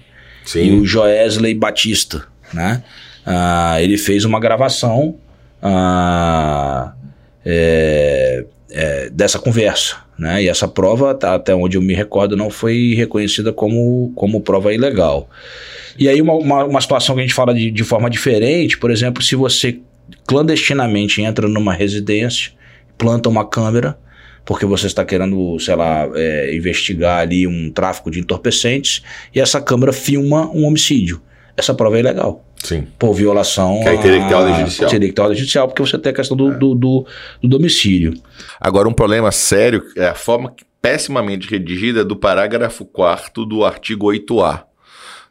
[0.46, 0.64] Sim.
[0.64, 2.84] e o Joesley Batista, né?
[3.26, 5.16] Uh, ele fez uma gravação
[7.46, 9.98] é, é, dessa conversa.
[10.18, 10.44] Né?
[10.44, 14.74] E essa prova, tá, até onde eu me recordo, não foi reconhecida como, como prova
[14.74, 15.30] ilegal.
[15.98, 18.92] E aí, uma, uma, uma situação que a gente fala de, de forma diferente, por
[18.92, 19.80] exemplo, se você
[20.28, 22.52] clandestinamente entra numa residência,
[22.98, 23.98] planta uma câmera,
[24.46, 29.62] porque você está querendo, sei lá, é, investigar ali um tráfico de entorpecentes, e essa
[29.62, 31.22] câmera filma um homicídio.
[31.56, 32.46] Essa prova é ilegal.
[32.64, 32.88] Sim.
[32.98, 33.80] Por violação.
[33.84, 34.90] Que que ter ordem judicial.
[35.20, 36.56] Ordem judicial, porque você tem a questão do, é.
[36.56, 37.06] do, do,
[37.42, 38.14] do, domicílio.
[38.60, 44.64] Agora, um problema sério é a forma pessimamente redigida do parágrafo 4 do artigo 8A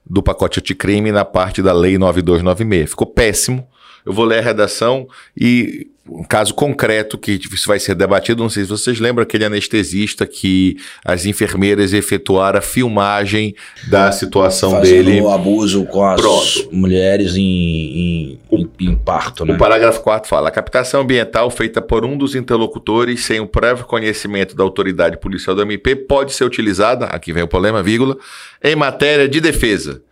[0.08, 2.90] do pacote anticrime na parte da Lei 9296.
[2.90, 3.66] Ficou péssimo.
[4.04, 8.42] Eu vou ler a redação e um caso concreto que isso vai ser debatido.
[8.42, 13.54] Não sei se vocês lembram aquele anestesista que as enfermeiras efetuaram a filmagem
[13.88, 15.20] da situação Fazendo dele.
[15.20, 16.68] o abuso com as Pronto.
[16.72, 19.54] mulheres em, em, em, parto, né?
[19.54, 23.84] O parágrafo 4 fala: a captação ambiental feita por um dos interlocutores sem o prévio
[23.84, 28.16] conhecimento da autoridade policial do MP pode ser utilizada, aqui vem o problema, vírgula,
[28.62, 30.02] em matéria de defesa,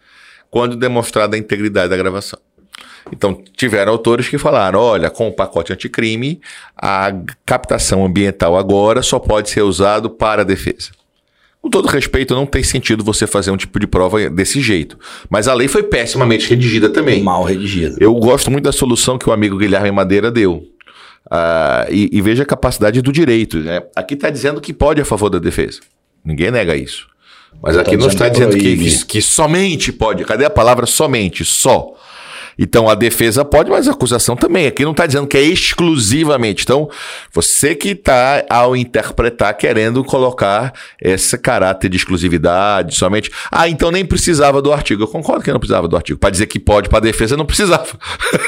[0.51, 2.39] quando demonstrada a integridade da gravação.
[3.13, 6.41] Então, tiveram autores que falaram: olha, com o pacote anticrime,
[6.77, 7.13] a
[7.45, 10.91] captação ambiental agora só pode ser usado para a defesa.
[11.61, 14.97] Com todo respeito, não tem sentido você fazer um tipo de prova desse jeito.
[15.29, 17.23] Mas a lei foi pessimamente redigida também.
[17.23, 17.97] Mal redigida.
[17.99, 20.63] Eu gosto muito da solução que o amigo Guilherme Madeira deu.
[21.27, 23.59] Uh, e, e, veja a capacidade do direito.
[23.59, 23.83] Né?
[23.95, 25.81] Aqui está dizendo que pode a favor da defesa.
[26.25, 27.07] Ninguém nega isso.
[27.63, 30.25] Mas aqui tá não está dizendo que, que, que, somente pode.
[30.25, 31.45] Cadê a palavra somente?
[31.45, 31.93] Só.
[32.59, 34.67] Então a defesa pode, mas a acusação também.
[34.67, 36.65] Aqui não está dizendo que é exclusivamente.
[36.65, 36.91] Então,
[37.33, 43.31] você que está, ao interpretar, querendo colocar esse caráter de exclusividade, somente.
[43.51, 45.05] Ah, então nem precisava do artigo.
[45.05, 46.19] Eu concordo que não precisava do artigo.
[46.19, 47.87] Para dizer que pode para a defesa, não precisava.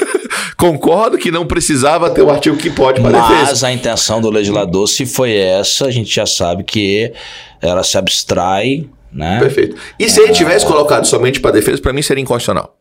[0.57, 3.51] concordo que não precisava ter o artigo que pode para a defesa.
[3.51, 7.13] Mas a intenção do legislador, se foi essa, a gente já sabe que
[7.61, 8.89] ela se abstrai.
[9.11, 9.39] Né?
[9.39, 9.75] Perfeito.
[9.99, 12.80] E se ele tivesse colocado somente para defesa, para mim seria inconstitucional.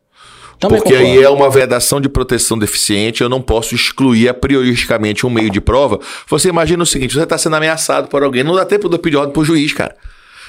[0.61, 1.19] Também porque concordo.
[1.19, 5.49] aí é uma vedação de proteção deficiente, eu não posso excluir a prioristicamente um meio
[5.49, 5.99] de prova.
[6.29, 8.99] Você imagina o seguinte: você está sendo ameaçado por alguém, não dá tempo de eu
[8.99, 9.97] pedir ordem para o juiz, cara.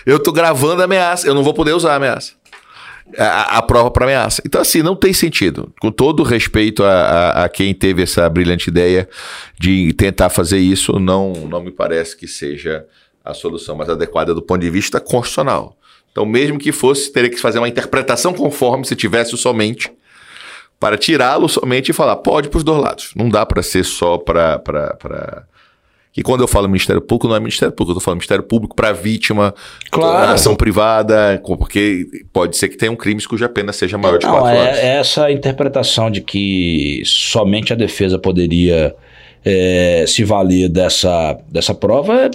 [0.05, 2.33] Eu estou gravando a ameaça, eu não vou poder usar a ameaça.
[3.17, 4.41] A, a prova para ameaça.
[4.45, 5.71] Então, assim, não tem sentido.
[5.79, 9.07] Com todo respeito a, a, a, quem teve essa brilhante ideia
[9.59, 12.85] de tentar fazer isso, não, não me parece que seja
[13.23, 15.77] a solução mais adequada do ponto de vista constitucional.
[16.11, 19.91] Então, mesmo que fosse, teria que fazer uma interpretação conforme se tivesse somente
[20.81, 23.11] para tirá-lo somente e falar, pode para os dois lados.
[23.15, 24.57] Não dá para ser só para.
[24.57, 25.43] Pra...
[26.11, 28.75] Que quando eu falo Ministério Público, não é Ministério Público, eu estou falando Ministério Público
[28.75, 29.53] para vítima,
[29.91, 30.33] claro.
[30.33, 34.49] ação privada, porque pode ser que tenham crimes cuja pena seja maior de não, quatro
[34.49, 34.79] é, anos.
[34.79, 38.93] Essa interpretação de que somente a defesa poderia
[39.45, 42.29] é, se valer dessa, dessa prova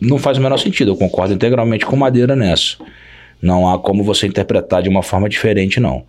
[0.00, 0.92] não faz o menor sentido.
[0.92, 2.78] Eu concordo integralmente com Madeira nessa.
[3.44, 6.06] Não há como você interpretar de uma forma diferente, não.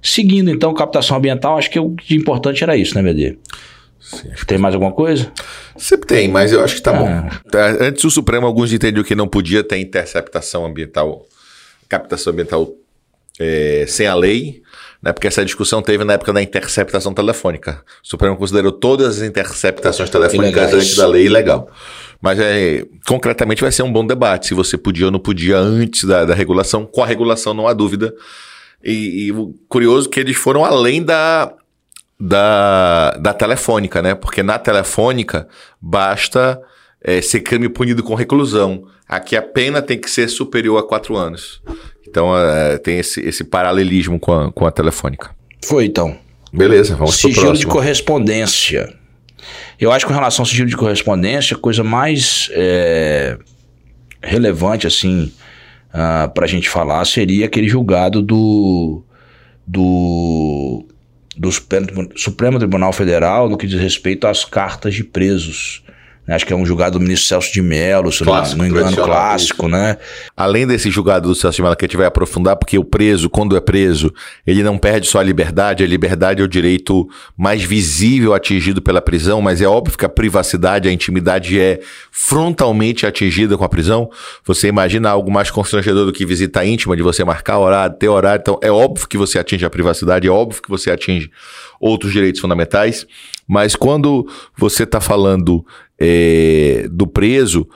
[0.00, 3.36] Seguindo, então, captação ambiental, acho que o importante era isso, né, BD?
[4.00, 5.30] Sim, tem mais alguma coisa?
[5.76, 7.08] Sempre tem, mas eu acho que tá bom.
[7.08, 7.40] Ah.
[7.50, 11.26] Tá, antes o Supremo, alguns entendiam que não podia ter interceptação ambiental,
[11.88, 12.72] captação ambiental
[13.40, 14.62] é, sem a lei,
[15.02, 15.12] né?
[15.12, 17.82] Porque essa discussão teve na época da interceptação telefônica.
[18.02, 21.70] O Supremo considerou todas as interceptações telefônicas antes da lei ilegal.
[22.20, 26.04] Mas é, concretamente vai ser um bom debate se você podia ou não podia antes
[26.04, 26.84] da, da regulação.
[26.84, 28.12] Com a regulação não há dúvida
[28.82, 31.52] e, e o curioso é que eles foram além da,
[32.18, 34.14] da, da telefônica, né?
[34.14, 35.48] Porque na telefônica
[35.80, 36.60] basta
[37.00, 38.84] é, ser crime punido com reclusão.
[39.08, 41.62] Aqui a pena tem que ser superior a quatro anos.
[42.10, 45.30] Então é, tem esse, esse paralelismo com a, com a telefônica.
[45.64, 46.16] Foi então.
[46.52, 47.58] Beleza, vamos sigilo pro próximo.
[47.58, 48.94] de correspondência.
[49.78, 53.38] Eu acho que com relação ao sigilo de correspondência, a coisa mais é,
[54.22, 55.32] relevante, assim, uh,
[55.92, 59.02] ah, para a gente falar seria aquele julgado do,
[59.66, 60.84] do,
[61.36, 65.84] do Supremo Tribunal Federal no que diz respeito às cartas de presos
[66.28, 66.34] né?
[66.34, 68.94] Acho que é um julgado do ministro Celso de Mello, se clássico, não me engano,
[68.94, 69.74] clássico, isso.
[69.74, 69.96] né?
[70.36, 73.30] Além desse julgado do Celso de Mello que a gente vai aprofundar, porque o preso,
[73.30, 74.12] quando é preso,
[74.46, 79.00] ele não perde só a liberdade, a liberdade é o direito mais visível atingido pela
[79.00, 81.80] prisão, mas é óbvio que a privacidade, a intimidade é
[82.12, 84.10] frontalmente atingida com a prisão.
[84.44, 88.42] Você imagina algo mais constrangedor do que visita íntima, de você marcar horário, ter horário,
[88.42, 91.30] então é óbvio que você atinge a privacidade, é óbvio que você atinge
[91.80, 93.06] outros direitos fundamentais,
[93.48, 95.64] mas quando você está falando
[95.98, 97.66] é, do preso,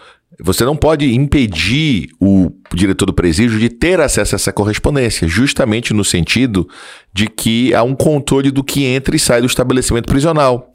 [0.40, 5.94] você não pode impedir o diretor do presídio de ter acesso a essa correspondência, justamente
[5.94, 6.68] no sentido
[7.12, 10.70] de que há um controle do que entra e sai do estabelecimento prisional.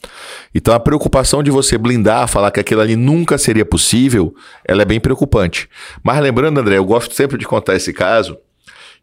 [0.53, 4.33] Então a preocupação de você blindar, falar que aquilo ali nunca seria possível,
[4.65, 5.69] ela é bem preocupante.
[6.03, 8.37] Mas lembrando, André, eu gosto sempre de contar esse caso,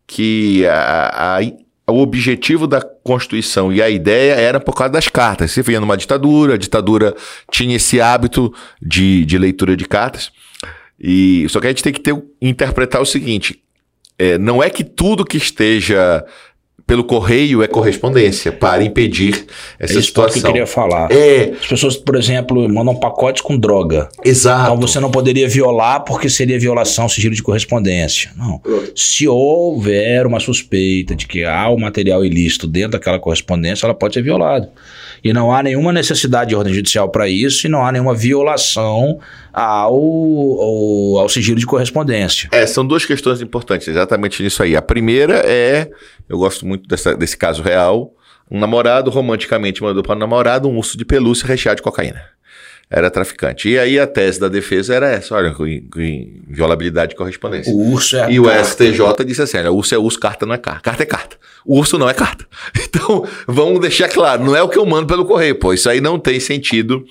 [0.06, 5.50] que a, a o objetivo da Constituição e a ideia era por causa das cartas.
[5.50, 7.14] Você via numa ditadura, a ditadura
[7.50, 10.32] tinha esse hábito de, de leitura de cartas.
[10.98, 13.62] E só que a gente tem que ter, interpretar o seguinte:
[14.18, 16.24] é, não é que tudo que esteja
[16.86, 19.46] pelo correio é correspondência para impedir
[19.78, 20.40] essa é situação.
[20.40, 21.10] que eu queria falar.
[21.10, 21.52] É.
[21.58, 24.08] As pessoas, por exemplo, mandam pacotes com droga.
[24.22, 24.66] Exato.
[24.66, 28.30] Então você não poderia violar porque seria violação sigilo de correspondência.
[28.36, 28.60] Não.
[28.94, 33.94] Se houver uma suspeita de que há o um material ilícito dentro daquela correspondência, ela
[33.94, 34.70] pode ser violada.
[35.22, 39.18] E não há nenhuma necessidade de ordem judicial para isso e não há nenhuma violação
[39.54, 42.50] ao, ao, ao, sigilo de correspondência.
[42.52, 44.76] É, são duas questões importantes exatamente nisso aí.
[44.76, 45.88] A primeira é,
[46.28, 48.12] eu gosto muito dessa, desse caso real,
[48.50, 52.22] Um namorado romanticamente mandou para o namorado um urso de pelúcia recheado de cocaína.
[52.90, 53.68] Era traficante.
[53.70, 55.50] E aí a tese da defesa era essa: olha,
[56.48, 57.72] inviolabilidade de correspondência.
[57.72, 58.44] O urso é E o.
[58.64, 60.80] STJ disse assim: olha, urso é urso, carta não é carta.
[60.82, 61.36] Carta é carta.
[61.64, 62.44] Urso não é carta.
[62.96, 65.72] Então, vamos deixar claro: não é o que eu mando pelo correio, pô.
[65.72, 67.04] Isso aí não tem sentido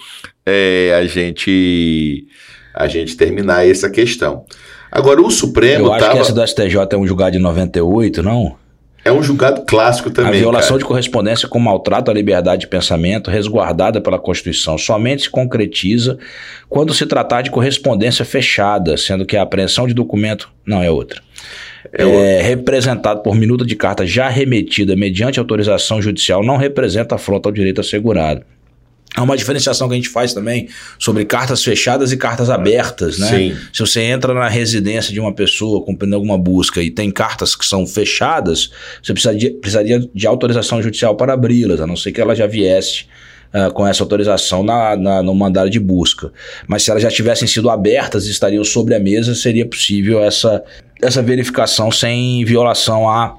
[0.45, 2.27] é, a gente
[2.73, 4.45] a gente terminar essa questão.
[4.91, 8.21] Agora, o Supremo Eu acho tava- que essa do STJ é um julgado de 98,
[8.23, 8.55] não?
[9.05, 10.31] É um julgado clássico também.
[10.31, 10.79] a violação cara.
[10.79, 16.17] de correspondência com maltrato à liberdade de pensamento, resguardada pela Constituição, somente se concretiza
[16.69, 21.21] quando se tratar de correspondência fechada, sendo que a apreensão de documento não é outra.
[21.91, 27.53] É, representado por minuta de carta já remetida mediante autorização judicial não representa afronta ao
[27.53, 28.43] direito assegurado.
[29.15, 33.28] Há uma diferenciação que a gente faz também sobre cartas fechadas e cartas abertas, né?
[33.30, 33.58] Sim.
[33.71, 37.65] Se você entra na residência de uma pessoa cumprindo alguma busca e tem cartas que
[37.65, 38.71] são fechadas,
[39.04, 43.06] você precisaria, precisaria de autorização judicial para abri-las, a não ser que ela já viesse
[43.54, 46.32] ah, com essa autorização na, na- no mandado de busca.
[46.67, 50.63] Mas se elas já tivessem sido abertas e estariam sobre a mesa, seria possível essa,
[50.99, 53.38] essa verificação sem violação a,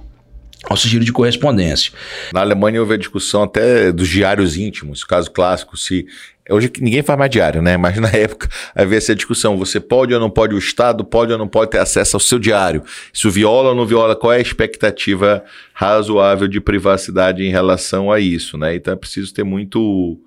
[0.68, 1.92] ao sigilo de correspondência.
[2.32, 6.06] Na Alemanha houve a discussão até dos diários íntimos, caso clássico, se.
[6.50, 7.76] Hoje ninguém faz mais diário, né?
[7.76, 11.38] Mas na época havia essa discussão: você pode ou não pode, o Estado pode ou
[11.38, 12.82] não pode ter acesso ao seu diário.
[13.12, 14.16] Isso viola ou não viola?
[14.16, 18.74] Qual é a expectativa razoável de privacidade em relação a isso, né?
[18.74, 20.20] Então é preciso ter muito,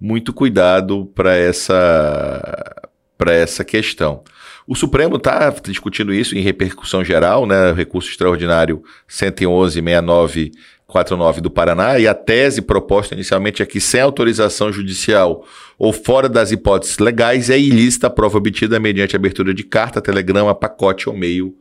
[0.00, 2.82] muito cuidado para essa,
[3.16, 4.22] para essa questão.
[4.66, 7.72] O Supremo está discutindo isso em repercussão geral, né?
[7.72, 15.46] Recurso extraordinário 111.6949 do Paraná, e a tese proposta inicialmente é que, sem autorização judicial
[15.78, 20.52] ou fora das hipóteses legais, é ilícita a prova obtida mediante abertura de carta, telegrama,
[20.52, 21.54] pacote ou meio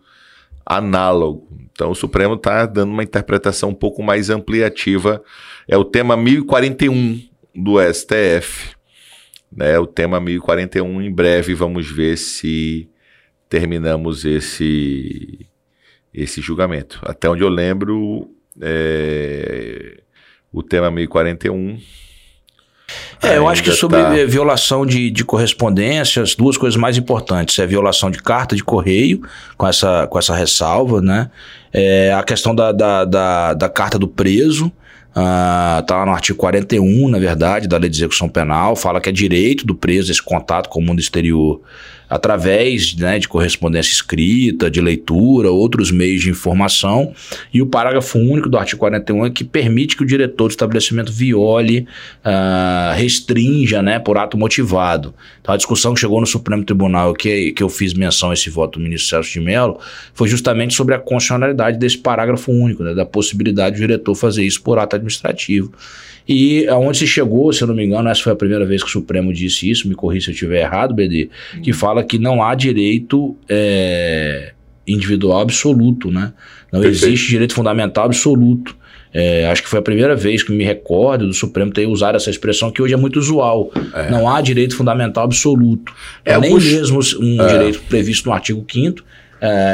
[0.65, 1.47] análogo.
[1.71, 5.21] Então, o Supremo está dando uma interpretação um pouco mais ampliativa.
[5.67, 7.21] É o tema 1041
[7.53, 8.73] do STF.
[9.55, 12.89] Né, o tema 1041, em breve vamos ver se
[13.49, 15.45] terminamos esse,
[16.13, 16.99] esse julgamento.
[17.03, 18.29] Até onde eu lembro,
[18.61, 20.01] é,
[20.51, 21.79] o tema 1041.
[23.21, 26.97] É, eu acho que sobre tá- eh, violação de, de correspondência, as duas coisas mais
[26.97, 29.21] importantes é a violação de carta de correio,
[29.57, 31.31] com essa, com essa ressalva, né?
[31.73, 34.71] É, a questão da, da, da, da carta do preso,
[35.15, 39.09] ah, tá lá no artigo 41, na verdade, da Lei de Execução Penal, fala que
[39.09, 41.61] é direito do preso esse contato com o mundo exterior
[42.09, 47.13] através né, de correspondência escrita, de leitura, outros meios de informação,
[47.53, 51.11] e o parágrafo único do artigo 41 é que permite que o diretor do estabelecimento
[51.11, 51.87] viole,
[52.23, 55.13] ah, restrinja, né, por ato motivado.
[55.41, 58.49] Então a discussão que chegou no Supremo Tribunal, que, que eu fiz menção a esse
[58.49, 59.79] voto do ministro Celso de Mello,
[60.13, 64.61] foi justamente sobre a constitucionalidade desse parágrafo único, né, da possibilidade do diretor fazer isso
[64.61, 65.71] por ato administrativo.
[66.27, 68.89] E aonde se chegou, se eu não me engano, essa foi a primeira vez que
[68.89, 71.29] o Supremo disse isso, me corri se eu estiver errado, BD,
[71.61, 74.51] que fala que não há direito é,
[74.87, 76.33] individual absoluto, né?
[76.71, 77.05] Não Perfeito.
[77.05, 78.75] existe direito fundamental absoluto.
[79.13, 82.29] É, acho que foi a primeira vez que me recordo do Supremo ter usado essa
[82.29, 83.71] expressão que hoje é muito usual.
[84.11, 85.93] Não há direito fundamental absoluto.
[86.25, 89.03] É, Nem alguns- mesmo um direito previsto no artigo 5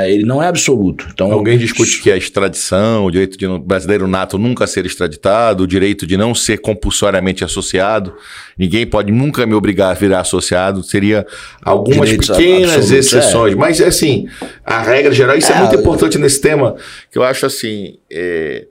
[0.08, 1.08] ele não é absoluto.
[1.14, 5.64] Então, Alguém discute que a extradição, o direito de um brasileiro nato nunca ser extraditado,
[5.64, 8.16] o direito de não ser compulsoriamente associado.
[8.58, 10.84] Ninguém pode nunca me obrigar a virar associado.
[10.84, 11.26] Seria
[11.64, 13.56] algumas Direitos pequenas exceções.
[13.56, 14.28] Mas, assim,
[14.66, 16.76] a regra geral, isso é, É, muito eu- importante nesse tema,
[17.12, 18.66] que eu acho assim, é,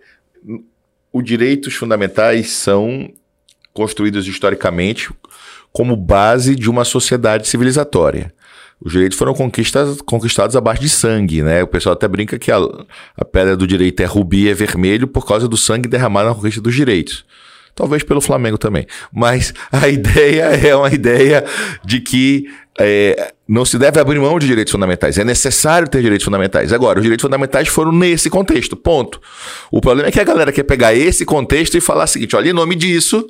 [1.13, 3.11] os direitos fundamentais são
[3.73, 5.09] construídos historicamente
[5.73, 8.33] como base de uma sociedade civilizatória.
[8.83, 11.63] Os direitos foram conquistas, conquistados à base de sangue, né?
[11.63, 12.59] O pessoal até brinca que a,
[13.17, 16.35] a pedra do direito é rubi e é vermelho por causa do sangue derramado na
[16.35, 17.25] conquista dos direitos.
[17.75, 18.87] Talvez pelo Flamengo também.
[19.13, 21.45] Mas a ideia é uma ideia
[21.85, 22.47] de que
[22.79, 25.19] é, não se deve abrir mão de direitos fundamentais.
[25.19, 26.73] É necessário ter direitos fundamentais.
[26.73, 28.77] Agora, os direitos fundamentais foram nesse contexto.
[28.77, 29.21] Ponto.
[29.73, 32.51] O problema é que a galera quer pegar esse contexto e falar o seguinte: olha,
[32.51, 33.27] em nome disso,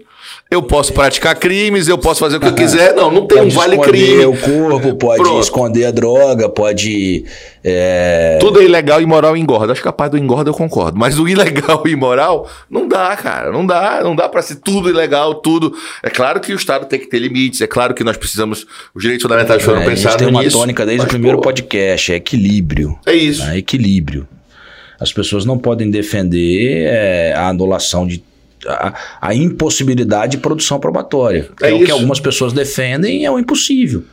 [0.50, 2.94] eu posso praticar crimes, eu posso fazer o que eu quiser.
[2.94, 4.24] Não, não tem um pode vale esconder crime.
[4.26, 5.40] o corpo, pode Pronto.
[5.40, 7.24] esconder a droga, pode.
[7.62, 9.72] é, Tudo é ilegal, imoral e engorda.
[9.72, 10.98] Acho que a parte do engorda eu concordo.
[10.98, 13.52] Mas o ilegal e imoral, não dá, cara.
[13.52, 14.00] Não dá.
[14.02, 15.72] Não dá pra ser tudo ilegal, tudo.
[16.02, 17.60] É claro que o Estado tem que ter limites.
[17.60, 18.66] É claro que nós precisamos.
[18.94, 20.58] Os direitos fundamentais foram é, a gente tem uma nisso.
[20.58, 22.98] tônica desde o primeiro pô, podcast, é equilíbrio.
[23.06, 23.44] É isso.
[23.44, 23.58] né?
[23.58, 24.26] Equilíbrio.
[24.98, 28.22] As pessoas não podem defender é, a anulação de.
[28.66, 31.48] A, a impossibilidade de produção probatória.
[31.62, 34.04] É é, o que algumas pessoas defendem é o impossível.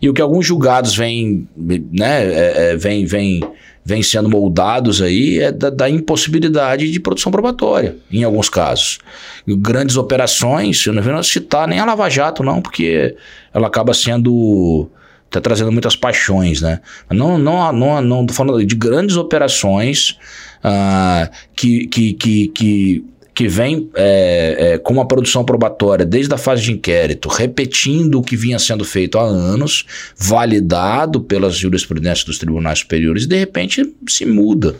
[0.00, 3.42] E o que alguns julgados vêm, né, é, é, vêm, vêm,
[3.84, 8.98] vêm sendo moldados aí é da, da, impossibilidade de produção probatória, em alguns casos.
[9.46, 13.16] E grandes operações, eu não vou citar nem a Lava Jato, não, porque
[13.52, 14.88] ela acaba sendo.
[15.28, 16.80] Está trazendo muitas paixões, né?
[17.10, 20.18] Não, não, não, não tô falando de grandes operações
[20.64, 23.04] uh, que, que, que, que
[23.38, 28.22] que vem é, é, com uma produção probatória desde a fase de inquérito, repetindo o
[28.22, 33.94] que vinha sendo feito há anos, validado pelas jurisprudências dos tribunais superiores, e de repente
[34.08, 34.74] se muda.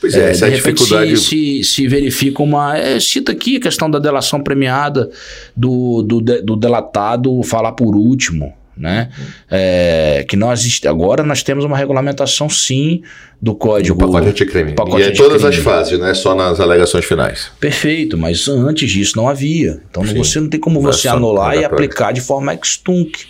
[0.00, 1.18] Pois é, é essa é a dificuldade.
[1.18, 2.78] Se, se, se verifica uma.
[2.78, 5.10] É, cita aqui a questão da delação premiada,
[5.54, 9.08] do, do, do delatado falar por último né?
[9.50, 13.02] É, que nós agora nós temos uma regulamentação sim
[13.40, 13.96] do código.
[13.96, 14.72] O pacote anticrime.
[14.72, 17.50] Pacote e é todas as fases, não é só nas alegações finais.
[17.58, 19.80] Perfeito, mas antes disso não havia.
[19.90, 20.14] Então sim.
[20.14, 23.26] você não tem como você anular e aplicar de forma extunc.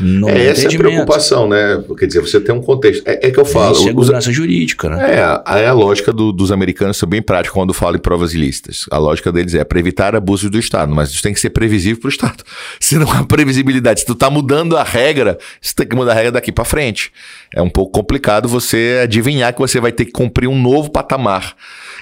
[0.00, 1.82] No é, essa é a preocupação, né?
[1.98, 3.02] Quer dizer, você tem um contexto.
[3.06, 3.76] É, é que eu falo.
[3.76, 5.16] É segurança os, jurídica, né?
[5.16, 8.34] É, a, é a lógica do, dos americanos ser bem prática quando falam em provas
[8.34, 8.86] ilícitas.
[8.90, 12.00] A lógica deles é para evitar abusos do Estado, mas isso tem que ser previsível
[12.00, 12.44] para o Estado.
[12.80, 16.14] Se não há previsibilidade, se tu tá mudando a regra, você tem que mudar a
[16.14, 17.10] regra daqui para frente.
[17.54, 21.54] É um pouco complicado você adivinhar que você vai ter que cumprir um novo patamar.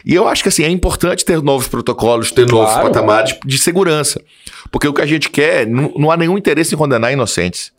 [0.05, 2.69] E eu acho que assim, é importante ter novos protocolos, ter claro.
[2.69, 4.21] novos patamares de segurança.
[4.71, 7.73] Porque o que a gente quer, não, não há nenhum interesse em condenar inocentes.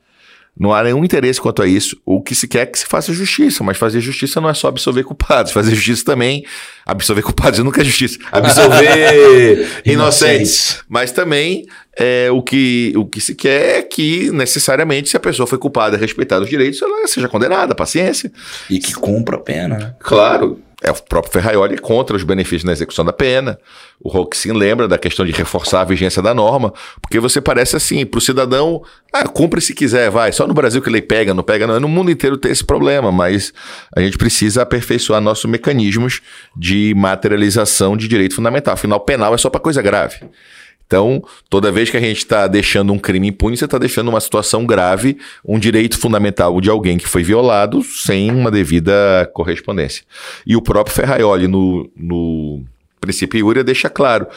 [0.57, 1.97] Não há nenhum interesse quanto a isso.
[2.05, 4.69] O que se quer é que se faça justiça, mas fazer justiça não é só
[4.69, 5.51] absolver culpados.
[5.51, 6.45] Fazer justiça também.
[6.85, 8.17] Absolver culpados nunca é justiça.
[8.31, 10.79] Absolver inocentes.
[10.87, 11.65] Mas também
[11.97, 15.97] é, o, que, o que se quer é que, necessariamente, se a pessoa foi culpada,
[15.97, 18.31] respeitar os direitos, ela seja condenada, paciência.
[18.69, 19.93] E que cumpra a pena, né?
[19.99, 23.57] Claro é o próprio Ferraioli contra os benefícios na execução da pena.
[23.99, 26.71] O Roxin lembra da questão de reforçar a vigência da norma,
[27.01, 30.31] porque você parece assim, para o cidadão, ah, cumpre se quiser, vai.
[30.31, 31.79] Só no Brasil que lei pega, não pega, não.
[31.79, 33.51] No mundo inteiro tem esse problema, mas
[33.95, 36.21] a gente precisa aperfeiçoar nossos mecanismos
[36.55, 38.75] de materialização de direito fundamental.
[38.75, 40.17] Afinal, penal é só para coisa grave.
[40.85, 44.19] Então, toda vez que a gente está deixando um crime impune, você está deixando uma
[44.19, 50.03] situação grave, um direito fundamental de alguém que foi violado sem uma devida correspondência.
[50.45, 52.63] E o próprio Ferraioli, no, no
[53.01, 54.27] princípio Iúria, deixa claro.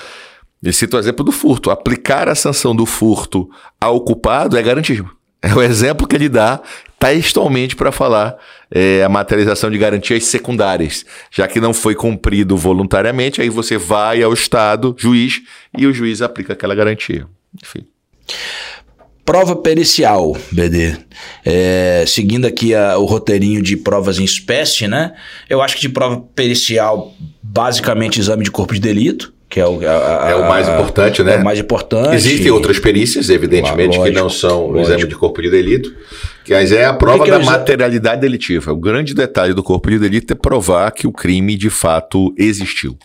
[0.62, 1.70] Ele cita o exemplo do furto.
[1.70, 3.48] Aplicar a sanção do furto
[3.80, 5.10] ao culpado é garantismo.
[5.40, 6.60] É o exemplo que ele dá
[6.98, 8.36] textualmente para falar
[8.70, 11.04] é, a materialização de garantias secundárias.
[11.30, 15.40] Já que não foi cumprido voluntariamente, aí você vai ao Estado, juiz,
[15.76, 17.26] e o juiz aplica aquela garantia.
[17.62, 17.86] Enfim.
[19.24, 20.96] Prova pericial, BD.
[21.44, 25.12] É, seguindo aqui a, o roteirinho de provas em espécie, né?
[25.48, 29.80] Eu acho que de prova pericial, basicamente exame de corpo de delito que é o,
[29.80, 31.36] a, é o mais importante, né?
[31.36, 32.14] É o mais importante.
[32.14, 34.78] Existem outras perícias, evidentemente, lógico, que não são lógico.
[34.78, 35.94] o exame de corpo de delito,
[36.48, 38.72] que é a prova que que da materialidade delitiva.
[38.72, 42.96] O grande detalhe do corpo de delito é provar que o crime de fato existiu.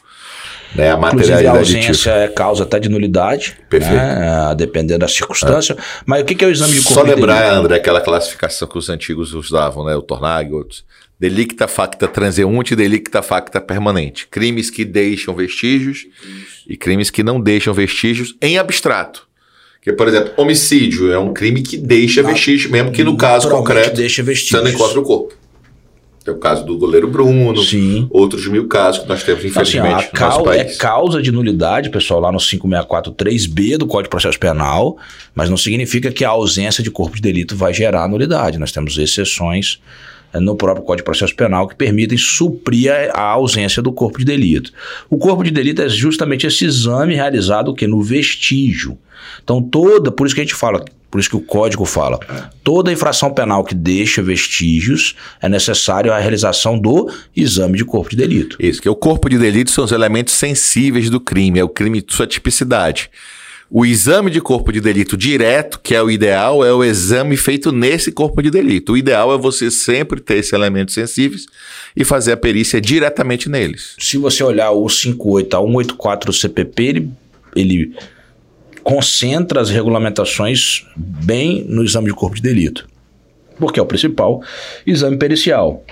[0.74, 3.96] Né, a Inclusive, a ausência é causa até de nulidade, Perfeito.
[3.96, 5.74] Né, a depender da circunstância.
[5.74, 5.78] É.
[6.06, 8.78] Mas o que, que é o exame de corpo Só lembrar, André, aquela classificação que
[8.78, 9.96] os antigos usavam, né?
[9.96, 10.86] O Tornag, outros.
[11.20, 14.28] Delicta facta transeunte, delicta facta permanente.
[14.28, 16.08] Crimes que deixam vestígios
[16.68, 19.28] e crimes que não deixam vestígios em abstrato.
[19.84, 23.50] Que, por exemplo, homicídio é um crime que deixa ah, vestígios, mesmo que no caso
[23.50, 24.62] concreto deixa vestígios.
[24.62, 25.34] você não encontra o corpo.
[26.24, 28.08] Tem o caso do goleiro Bruno, Sim.
[28.10, 32.22] outros mil casos que nós temos, infelizmente, assim, ó, no É causa de nulidade, pessoal,
[32.22, 34.98] lá no 564.3b do Código de Processo Penal,
[35.36, 38.58] mas não significa que a ausência de corpo de delito vai gerar nulidade.
[38.58, 39.82] Nós temos exceções
[40.40, 44.72] no próprio Código de Processo Penal que permitem suprir a, ausência do corpo de delito.
[45.10, 47.88] O corpo de delito é justamente esse exame realizado o quê?
[47.88, 48.98] no vestígio.
[49.44, 52.20] Então toda, por isso que a gente fala, por isso que o código fala,
[52.64, 58.18] toda infração penal que deixa vestígios é necessário a realização do exame de corpo de
[58.18, 58.58] delito.
[58.60, 62.02] Isso, que o corpo de delito são os elementos sensíveis do crime, é o crime
[62.02, 63.12] de sua tipicidade.
[63.70, 67.72] O exame de corpo de delito direto, que é o ideal, é o exame feito
[67.72, 68.94] nesse corpo de delito.
[68.94, 71.48] O ideal é você sempre ter esses elementos sensíveis
[71.96, 73.96] e fazer a perícia diretamente neles.
[74.00, 77.12] Se você olhar o 58 a 184 do CPP, ele,
[77.56, 77.96] ele
[78.84, 82.88] concentra as regulamentações bem no exame de corpo de delito,
[83.58, 84.44] porque é o principal
[84.86, 85.84] exame pericial.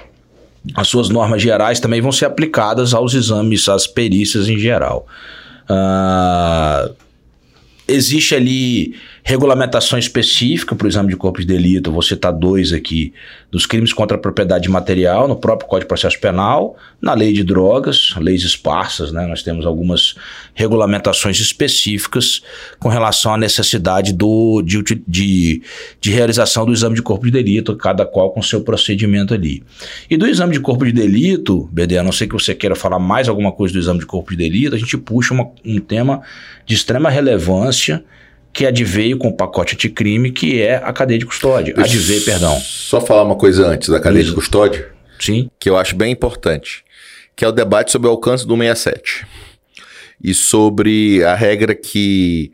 [0.75, 5.07] As suas normas gerais também vão ser aplicadas aos exames, às perícias em geral.
[5.63, 6.93] Uh,
[7.93, 8.93] existe ali
[9.23, 13.13] regulamentação específica para o exame de corpo de delito, vou citar dois aqui,
[13.51, 17.43] dos crimes contra a propriedade material, no próprio Código de Processo Penal, na lei de
[17.43, 19.25] drogas, leis esparsas, né?
[19.27, 20.15] Nós temos algumas
[20.53, 22.41] regulamentações específicas
[22.79, 25.61] com relação à necessidade do, de, de,
[25.99, 29.63] de realização do exame de corpo de delito, cada qual com seu procedimento ali.
[30.09, 32.99] E do exame de corpo de delito, BD, a não ser que você queira falar
[32.99, 36.21] mais alguma coisa do exame de corpo de delito, a gente puxa uma, um tema
[36.65, 38.03] de extrema relevância
[38.53, 41.73] que adveio com o pacote anticrime, que é a cadeia de custódia.
[41.73, 42.59] Deixa Adveio, perdão.
[42.59, 44.31] Só falar uma coisa antes da cadeia Isso.
[44.31, 44.89] de custódia,
[45.19, 45.49] Sim.
[45.59, 46.83] que eu acho bem importante,
[47.35, 49.25] que é o debate sobre o alcance do 67
[50.23, 52.51] e sobre a regra que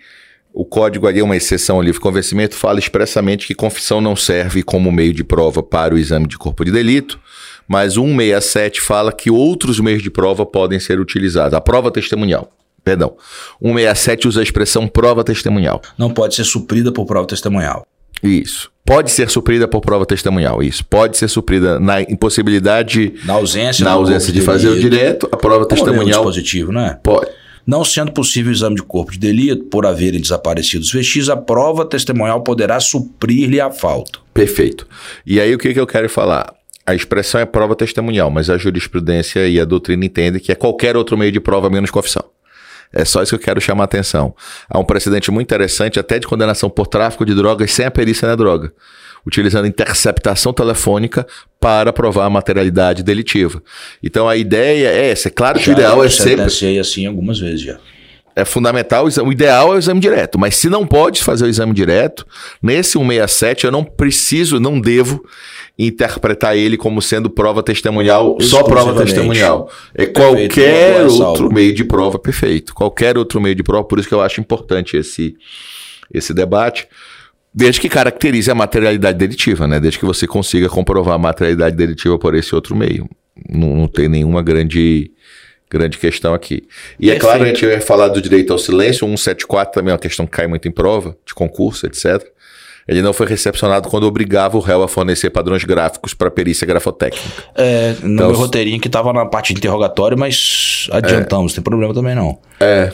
[0.54, 4.64] o código ali é uma exceção ao livre convencimento, fala expressamente que confissão não serve
[4.64, 7.20] como meio de prova para o exame de corpo de delito,
[7.68, 11.54] mas o 167 fala que outros meios de prova podem ser utilizados.
[11.54, 12.50] A prova testemunhal,
[12.88, 13.18] perdão.
[13.62, 15.82] 167 usa a expressão prova testemunhal.
[15.98, 17.86] Não pode ser suprida por prova testemunhal.
[18.24, 18.72] Isso.
[18.86, 20.64] Pode ser suprida por prova testemunhal.
[20.64, 20.86] Isso.
[20.86, 24.90] Pode ser suprida na impossibilidade, Na ausência, na do ausência de fazer o delito.
[24.90, 26.98] direito, a prova é o testemunhal dispositivo, né?
[27.04, 27.30] pode.
[27.66, 31.36] Não sendo possível o exame de corpo de delito por haverem desaparecido os vestígios, a
[31.36, 34.20] prova testemunhal poderá suprir-lhe a falta.
[34.34, 34.88] Perfeito.
[35.26, 36.54] E aí o que, que eu quero falar?
[36.86, 40.96] A expressão é prova testemunhal, mas a jurisprudência e a doutrina entendem que é qualquer
[40.96, 42.24] outro meio de prova menos confissão.
[42.94, 44.36] É só isso que eu quero chamar a atenção.
[44.70, 48.28] Há um precedente muito interessante, até de condenação por tráfico de drogas sem a perícia
[48.28, 48.72] na droga,
[49.26, 51.26] utilizando interceptação telefônica
[51.60, 53.62] para provar a materialidade delitiva.
[54.02, 55.28] Então a ideia é essa.
[55.28, 57.78] É claro que o ideal é sempre sentenciei assim algumas vezes já.
[58.38, 61.46] É fundamental, o exame- o ideal é o exame direto, mas se não pode fazer
[61.46, 62.26] o exame direto,
[62.62, 65.24] nesse 167 eu não preciso, não devo
[65.80, 69.70] interpretar ele como sendo prova testemunhal, só prova testemunhal.
[69.94, 70.14] É Perfeito,
[70.56, 72.74] qualquer outro meio de prova, perfeito.
[72.74, 75.36] Qualquer outro meio de prova, por isso que eu acho importante esse,
[76.14, 76.88] esse debate.
[77.54, 79.80] Desde que caracterize a materialidade delitiva, né?
[79.80, 83.10] Desde que você consiga comprovar a materialidade delitiva por esse outro meio.
[83.50, 85.12] Não, não tem nenhuma grande,
[85.70, 86.64] grande questão aqui.
[87.00, 87.22] E é Perfeito.
[87.22, 90.26] claro, a gente vai falar do direito ao silêncio, o 174 também é uma questão
[90.26, 92.26] que cai muito em prova, de concurso, etc.
[92.88, 97.44] Ele não foi recepcionado quando obrigava o réu a fornecer padrões gráficos para perícia grafotécnica.
[97.54, 101.64] É, no Então, meu roteirinho que tava na parte de interrogatório, mas adiantamos, não tem
[101.64, 102.40] problema também não.
[102.62, 102.94] É,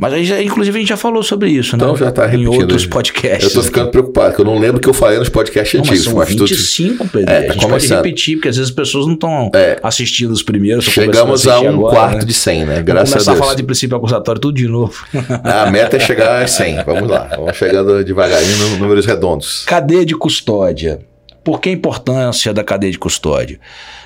[0.00, 1.98] Mas aí, já- inclusive, a gente já falou sobre isso, então né?
[1.98, 2.54] já tá repetindo.
[2.54, 3.52] Em outros Eu podcasts.
[3.52, 5.88] tô ficando preocupado, que eu não lembro o que eu falei nos podcasts Não, mas
[5.90, 6.04] antigos.
[6.04, 7.30] são mas tudo- 25, Pedro.
[7.32, 7.96] É, a gente tá pode começando.
[8.04, 9.50] repetir, porque às vezes as pessoas não estão
[9.82, 10.84] assistindo os primeiros.
[10.84, 12.24] Chegamos a um agora, quarto né?
[12.24, 12.80] de 100, né?
[12.82, 13.40] Graças a começar Deus.
[13.40, 14.94] a falar de princípio acusatório tudo de novo.
[15.42, 16.84] A meta é chegar a 100.
[16.84, 17.28] Vamos lá.
[17.36, 19.64] Vamos chegando devagarinho números redondos.
[19.66, 21.00] Cadeia de custódia.
[21.48, 23.58] Por que a importância da cadeia de custódia?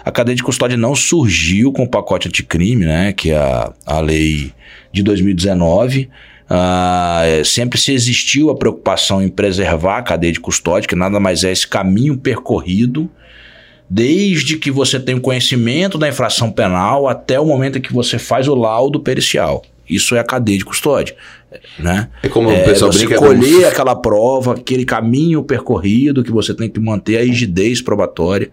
[0.05, 3.99] A cadeia de custódia não surgiu com o pacote anticrime, né, que é a, a
[3.99, 4.53] lei
[4.93, 6.09] de 2019.
[6.49, 11.19] Ah, é, sempre se existiu a preocupação em preservar a cadeia de custódia, que nada
[11.19, 13.11] mais é esse caminho percorrido,
[13.91, 18.21] desde que você tem o conhecimento da infração penal até o momento em que você
[18.21, 19.65] faz o laudo pericial.
[19.91, 21.17] Isso é a cadeia de custódia.
[21.79, 22.09] Né?
[22.23, 23.19] É como o É, pessoal você brinca.
[23.19, 28.51] colher como- aquela prova, aquele caminho percorrido que você tem que manter a rigidez probatória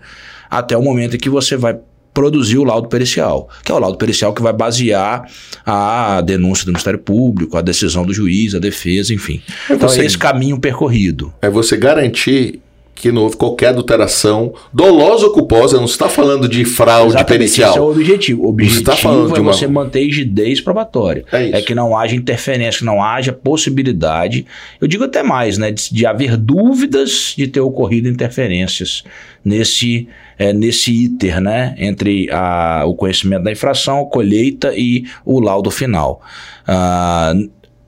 [0.49, 1.77] até o momento em que você vai
[2.11, 5.25] produzir o laudo pericial, que é o laudo pericial que vai basear
[5.65, 9.41] a denúncia do Ministério Público, a decisão do juiz, a defesa, enfim.
[9.69, 11.31] Então você- é esse caminho percorrido.
[11.41, 12.59] É você garantir
[12.99, 17.27] que não houve qualquer adulteração, dolosa ou culposa, não se está falando de fraude Exatamente,
[17.37, 17.69] pericial.
[17.69, 18.39] Esse é o objetivo.
[18.41, 21.23] O Você objetivo tá falando é de uma- você manter rigidez probatória.
[21.31, 21.55] É isso.
[21.55, 24.45] É que não haja interferência, que não haja possibilidade,
[24.81, 29.03] eu digo até mais, né, de, de haver dúvidas de ter ocorrido interferências
[29.45, 35.39] nesse, é, nesse iter, né, entre a- o conhecimento da infração, a colheita e o
[35.39, 36.21] laudo final.
[36.67, 37.33] Ah,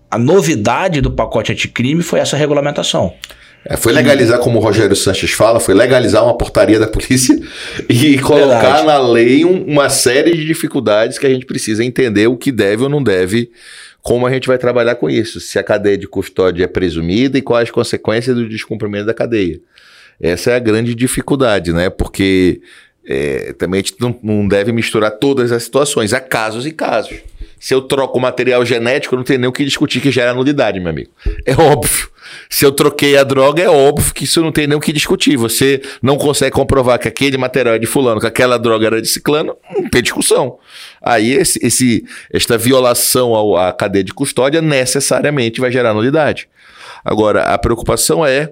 [0.09, 3.13] a novidade do pacote anticrime foi essa regulamentação.
[3.63, 7.39] É, foi legalizar, como o Rogério Sanches fala, foi legalizar uma portaria da polícia
[7.87, 8.87] e colocar Verdade.
[8.87, 12.83] na lei um- uma série de dificuldades que a gente precisa entender o que deve
[12.83, 13.51] ou não deve,
[14.01, 17.41] como a gente vai trabalhar com isso, se a cadeia de custódia é presumida e
[17.41, 19.59] quais as consequências do descumprimento da cadeia.
[20.19, 21.89] Essa é a grande dificuldade, né?
[21.89, 22.61] Porque
[23.07, 27.17] é, também a gente não, não deve misturar todas as situações, há casos e casos.
[27.61, 30.79] Se eu troco o material genético, não tem nem o que discutir que gera nulidade,
[30.79, 31.11] meu amigo.
[31.45, 32.09] É óbvio.
[32.49, 35.37] Se eu troquei a droga, é óbvio que isso não tem nem o que discutir.
[35.37, 39.07] Você não consegue comprovar que aquele material é de fulano, que aquela droga era de
[39.07, 40.57] ciclano, não tem discussão.
[41.01, 42.03] Aí esse, esse-
[42.33, 46.49] esta violação ao- à cadeia de custódia necessariamente vai gerar nulidade.
[47.05, 48.51] Agora, a preocupação é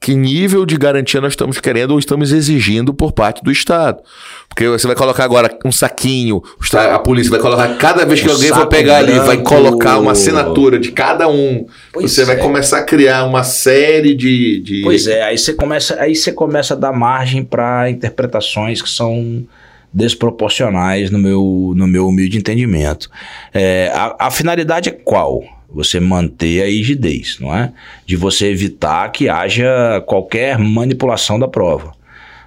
[0.00, 4.00] que nível de garantia nós estamos querendo ou estamos exigindo por parte do Estado.
[4.48, 6.42] Porque você vai colocar agora um saquinho,
[6.72, 9.20] a polícia vai colocar, cada vez que um alguém for pegar branco.
[9.20, 11.66] ali, vai colocar uma assinatura de cada um.
[11.92, 12.24] Pois você é.
[12.24, 14.82] vai começar a criar uma série de, de.
[14.82, 19.44] Pois é, aí você começa, aí você começa a dar margem para interpretações que são
[19.92, 23.10] desproporcionais no meu, no meu humilde entendimento.
[23.52, 25.44] É, a, a finalidade é qual?
[25.72, 27.72] Você manter a rigidez, não é?
[28.04, 31.92] De você evitar que haja qualquer manipulação da prova.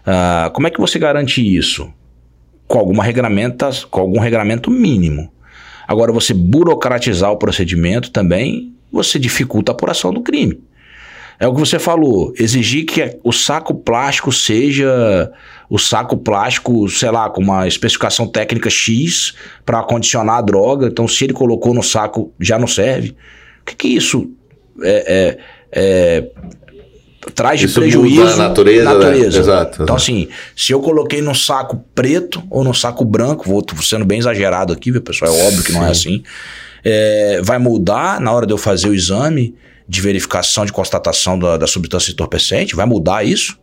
[0.06, 1.92] Uh, como é que você garante isso?
[2.68, 5.32] Com, alguma regramenta, com algum regramento mínimo.
[5.88, 10.62] Agora, você burocratizar o procedimento também, você dificulta a apuração do crime.
[11.40, 15.32] É o que você falou, exigir que o saco plástico seja
[15.70, 19.34] o saco plástico, sei lá, com uma especificação técnica X
[19.66, 20.88] para acondicionar a droga.
[20.88, 23.16] Então, se ele colocou no saco, já não serve.
[23.62, 24.30] O que, que isso
[24.82, 25.38] é,
[25.72, 26.28] é, é
[27.34, 28.84] traz de Isso prejuízo na natureza.
[28.84, 28.94] Né?
[28.94, 29.40] natureza.
[29.40, 29.84] Exato.
[29.84, 34.20] Então, assim, se eu coloquei num saco preto ou num saco branco, vou sendo bem
[34.20, 35.34] exagerado aqui, viu, pessoal?
[35.34, 36.22] É óbvio que não é assim.
[36.84, 39.56] É, vai mudar na hora de eu fazer o exame
[39.88, 42.76] de verificação, de constatação da, da substância entorpecente?
[42.76, 43.58] Vai mudar isso?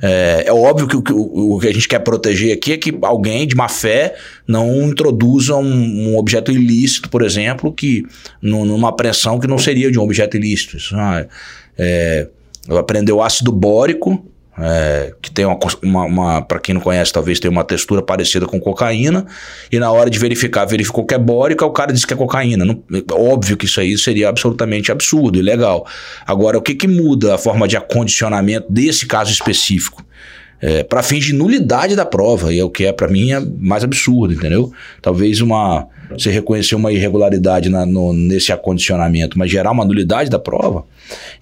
[0.00, 2.98] É, é óbvio que o, que o, que a gente quer proteger aqui é que
[3.02, 4.16] alguém de má fé
[4.48, 8.02] não introduza um, um objeto ilícito, por exemplo, que
[8.40, 10.76] numa apreensão que não seria de um objeto ilícito.
[10.76, 11.24] Isso, ah,
[11.78, 12.28] é,
[12.70, 14.26] aprendeu ácido bórico,
[14.58, 18.46] é, que tem uma, uma, uma para quem não conhece, talvez tenha uma textura parecida
[18.46, 19.26] com cocaína,
[19.70, 22.64] e na hora de verificar, verificou que é bórica, o cara disse que é cocaína.
[22.64, 22.82] Não,
[23.12, 25.86] óbvio que isso aí seria absolutamente absurdo, ilegal.
[26.26, 30.04] Agora, o que, que muda a forma de acondicionamento desse caso específico?
[30.62, 33.40] É, para fins de nulidade da prova, e é o que é para mim é
[33.40, 34.72] mais absurdo, entendeu?
[35.02, 40.38] Talvez uma você reconhecer uma irregularidade na, no, nesse acondicionamento, mas gerar uma nulidade da
[40.38, 40.84] prova,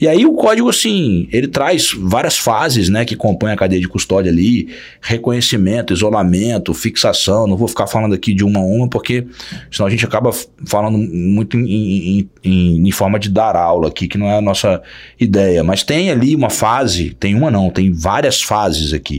[0.00, 3.88] e aí o código, assim, ele traz várias fases, né, que compõem a cadeia de
[3.88, 4.68] custódia ali,
[5.00, 9.26] reconhecimento, isolamento, fixação, não vou ficar falando aqui de uma a uma, porque
[9.70, 10.30] senão a gente acaba
[10.64, 14.40] falando muito em, em, em, em forma de dar aula aqui, que não é a
[14.40, 14.82] nossa
[15.18, 19.09] ideia, mas tem ali uma fase, tem uma não, tem várias fases aqui,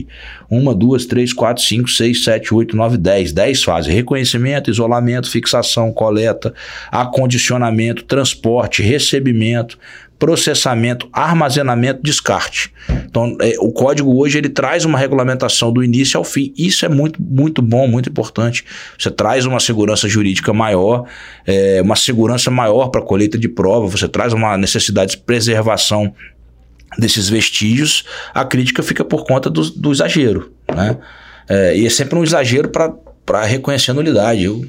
[0.50, 5.92] uma, duas, três, quatro, cinco, seis, sete, oito, nove, dez, dez fases, reconhecimento, isolamento, fixação,
[5.92, 6.52] coleta,
[6.90, 9.78] acondicionamento, transporte, recebimento,
[10.22, 12.72] processamento, armazenamento, descarte.
[13.06, 16.54] Então, é, o código hoje ele traz uma regulamentação do início ao fim.
[16.56, 18.64] Isso é muito, muito bom, muito importante.
[18.96, 21.06] Você traz uma segurança jurídica maior,
[21.44, 26.14] é, uma segurança maior para a colheita de prova, você traz uma necessidade de preservação
[26.98, 28.04] desses vestígios.
[28.34, 30.52] A crítica fica por conta do, do exagero.
[30.74, 30.96] Né?
[31.48, 34.44] É, e é sempre um exagero para reconhecer a nulidade.
[34.44, 34.66] Eu,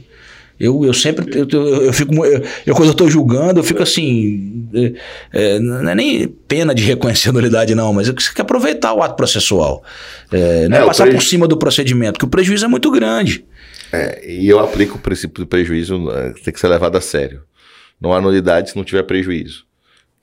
[0.60, 3.82] eu, eu sempre, eu, eu, eu fico, eu, eu, quando eu estou julgando, eu fico
[3.82, 8.44] assim, é, é, não é nem pena de reconhecer a nulidade não, mas você quer
[8.44, 9.84] aproveitar o ato processual,
[10.32, 11.18] é, não é, é passar preju...
[11.18, 13.44] por cima do procedimento, que o prejuízo é muito grande.
[13.92, 17.42] É, e eu aplico o princípio do prejuízo, né, tem que ser levado a sério.
[18.00, 19.66] Não há nulidade se não tiver prejuízo.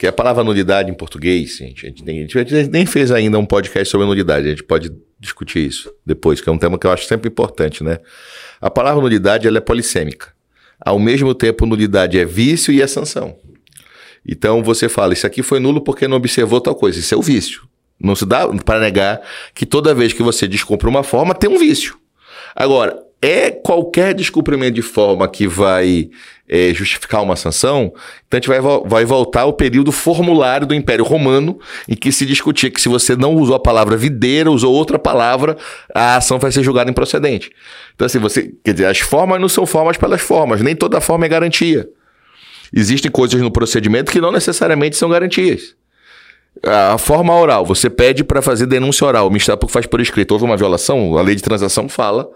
[0.00, 3.38] Que a palavra nulidade em português, gente, a gente, nem, a gente nem fez ainda
[3.38, 6.86] um podcast sobre nulidade, a gente pode discutir isso depois, que é um tema que
[6.86, 7.98] eu acho sempre importante, né?
[8.62, 10.32] A palavra nulidade ela é polissêmica.
[10.80, 13.36] Ao mesmo tempo, nulidade é vício e é sanção.
[14.26, 16.98] Então você fala, isso aqui foi nulo porque não observou tal coisa.
[16.98, 17.68] Isso é o vício.
[18.00, 19.20] Não se dá para negar
[19.54, 21.98] que toda vez que você descumpre uma forma, tem um vício.
[22.56, 26.08] Agora, é qualquer descumprimento de forma que vai
[26.48, 27.92] é, justificar uma sanção,
[28.26, 32.24] então a gente vai, vai voltar ao período formulário do Império Romano, em que se
[32.24, 35.56] discutia que se você não usou a palavra videira, usou outra palavra,
[35.94, 37.52] a ação vai ser julgada improcedente.
[37.94, 38.52] Então, assim, você.
[38.64, 41.88] Quer dizer, as formas não são formas pelas formas, nem toda forma é garantia.
[42.74, 45.74] Existem coisas no procedimento que não necessariamente são garantias.
[46.64, 50.32] A forma oral, você pede para fazer denúncia oral, o Ministério Público faz por escrito.
[50.32, 52.28] Houve uma violação, a lei de transação fala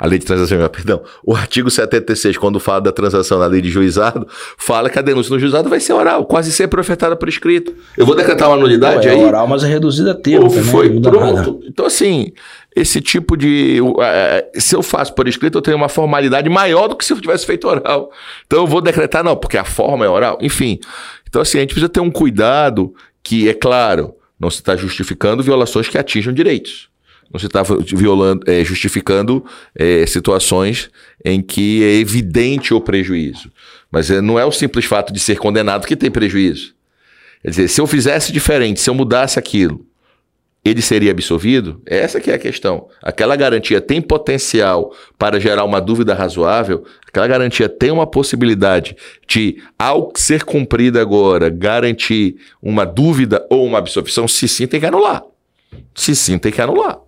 [0.00, 3.68] a lei de transação, perdão, o artigo 76, quando fala da transação na lei de
[3.68, 4.26] juizado,
[4.56, 7.74] fala que a denúncia no juizado vai ser oral, quase sempre ofertada por escrito.
[7.96, 9.22] Eu vou decretar uma nulidade é aí.
[9.22, 10.64] oral, mas é reduzida a termo também.
[10.64, 11.34] Foi, pronto.
[11.34, 11.56] Nada.
[11.68, 12.32] Então, assim,
[12.74, 13.78] esse tipo de.
[14.54, 17.44] se eu faço por escrito, eu tenho uma formalidade maior do que se eu tivesse
[17.44, 18.10] feito oral.
[18.46, 20.38] Então, eu vou decretar, não, porque a forma é oral.
[20.40, 20.80] Enfim.
[21.28, 25.42] Então, assim, a gente precisa ter um cuidado que, é claro, não se está justificando
[25.42, 26.89] violações que atinjam direitos.
[27.32, 27.62] Não se está
[28.46, 30.90] é, justificando é, situações
[31.24, 33.50] em que é evidente o prejuízo.
[33.90, 36.74] Mas é, não é o simples fato de ser condenado que tem prejuízo.
[37.42, 39.86] Quer dizer, se eu fizesse diferente, se eu mudasse aquilo,
[40.64, 41.80] ele seria absolvido?
[41.86, 42.88] Essa que é a questão.
[43.02, 46.84] Aquela garantia tem potencial para gerar uma dúvida razoável?
[47.06, 48.94] Aquela garantia tem uma possibilidade
[49.26, 54.28] de, ao ser cumprida agora, garantir uma dúvida ou uma absolvição?
[54.28, 55.22] Se sim, tem que anular.
[55.94, 56.98] Se sim, tem que anular.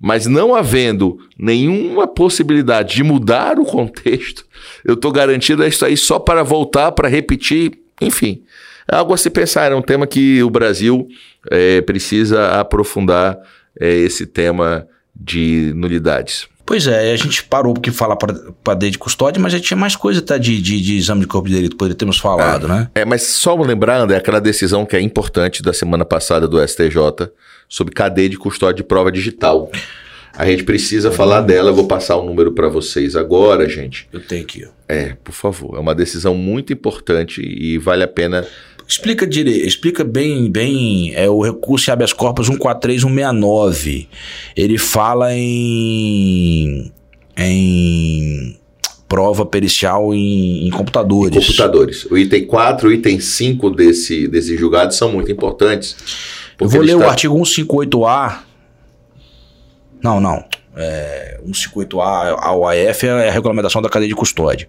[0.00, 4.44] Mas não havendo nenhuma possibilidade de mudar o contexto,
[4.84, 8.42] eu estou garantido a isso aí só para voltar, para repetir, enfim.
[8.90, 11.08] É algo a se pensar, é um tema que o Brasil
[11.50, 13.38] é, precisa aprofundar
[13.80, 16.46] é, esse tema de nulidades.
[16.66, 19.94] Pois é, a gente parou porque falar para D de custódia, mas já tinha mais
[19.94, 22.90] coisa até de, de, de, exame de corpo de delito, poderia termos falado, é, né?
[22.96, 27.30] É, mas só lembrando, é aquela decisão que é importante da semana passada do STJ
[27.68, 29.70] sobre cadeia de custódia de prova digital.
[30.32, 34.06] A gente precisa falar dela, eu vou passar o um número para vocês agora, gente.
[34.12, 34.68] Eu tenho aqui.
[34.86, 35.76] É, por favor.
[35.76, 38.46] É uma decisão muito importante e vale a pena
[38.88, 44.08] Explica direito, explica bem, bem é o recurso habeas corpus 143169.
[44.56, 46.92] Ele fala em
[47.36, 48.56] em
[49.08, 51.36] prova pericial em, em computadores.
[51.36, 52.04] Em computadores.
[52.10, 55.96] O item 4 e o item 5 desse, desse julgado são muito importantes.
[56.60, 57.06] Eu vou ler está...
[57.06, 58.38] o artigo 158A.
[60.02, 60.44] Não, não
[60.76, 64.68] é, 158A ao AF é a regulamentação da cadeia de custódia.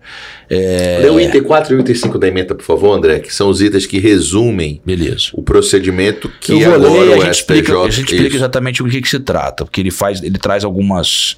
[0.49, 3.33] É, Lê o item 4 e o item 5 da emenda, por favor, André, que
[3.33, 5.31] são os itens que resumem Beleza.
[5.33, 7.59] o procedimento que Eu agora ler, o a gente STJ...
[7.59, 10.63] Explica, a gente explica exatamente o que, que se trata, porque ele faz, ele traz
[10.63, 11.38] algumas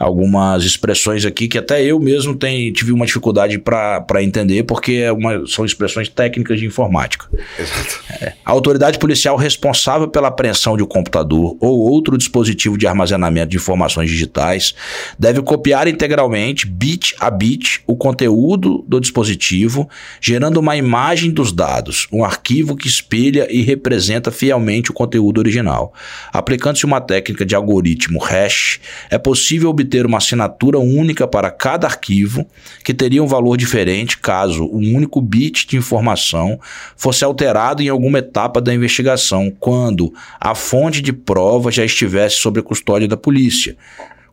[0.00, 5.12] algumas expressões aqui que até eu mesmo tem, tive uma dificuldade para entender, porque é
[5.12, 7.26] uma, são expressões técnicas de informática.
[7.58, 8.00] Exato.
[8.18, 13.50] É, a autoridade policial responsável pela apreensão de um computador ou outro dispositivo de armazenamento
[13.50, 14.74] de informações digitais
[15.18, 19.86] deve copiar integralmente, bit a bit, o conteúdo do dispositivo,
[20.18, 25.92] gerando uma imagem dos dados, um arquivo que espelha e representa fielmente o conteúdo original.
[26.32, 28.80] Aplicando-se uma técnica de algoritmo hash,
[29.10, 32.46] é possível obter ter uma assinatura única para cada arquivo,
[32.84, 36.58] que teria um valor diferente caso um único bit de informação
[36.96, 42.60] fosse alterado em alguma etapa da investigação, quando a fonte de prova já estivesse sob
[42.60, 43.76] a custódia da polícia.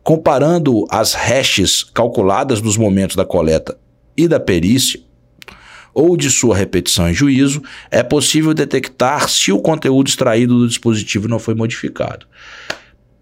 [0.02, 3.76] Comparando as hashes calculadas nos momentos da coleta
[4.16, 5.00] e da perícia,
[5.92, 11.26] ou de sua repetição em juízo, é possível detectar se o conteúdo extraído do dispositivo
[11.26, 12.24] não foi modificado.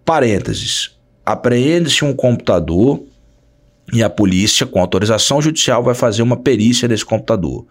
[0.05, 0.96] Parênteses
[1.27, 3.03] apreende-se um computador
[3.91, 7.65] e a polícia, com autorização judicial, vai fazer uma perícia desse computador.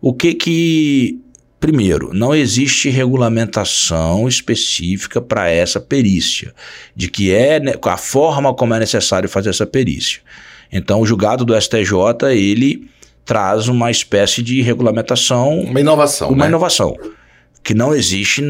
[0.00, 1.18] O que que.
[1.58, 6.54] Primeiro, não existe regulamentação específica para essa perícia,
[6.96, 10.22] de que é a forma como é necessário fazer essa perícia.
[10.72, 12.88] Então, o julgado do STJ, ele
[13.26, 15.60] traz uma espécie de regulamentação.
[15.60, 16.30] Uma inovação.
[16.30, 16.48] Uma né?
[16.48, 16.96] inovação
[17.62, 18.42] que não existe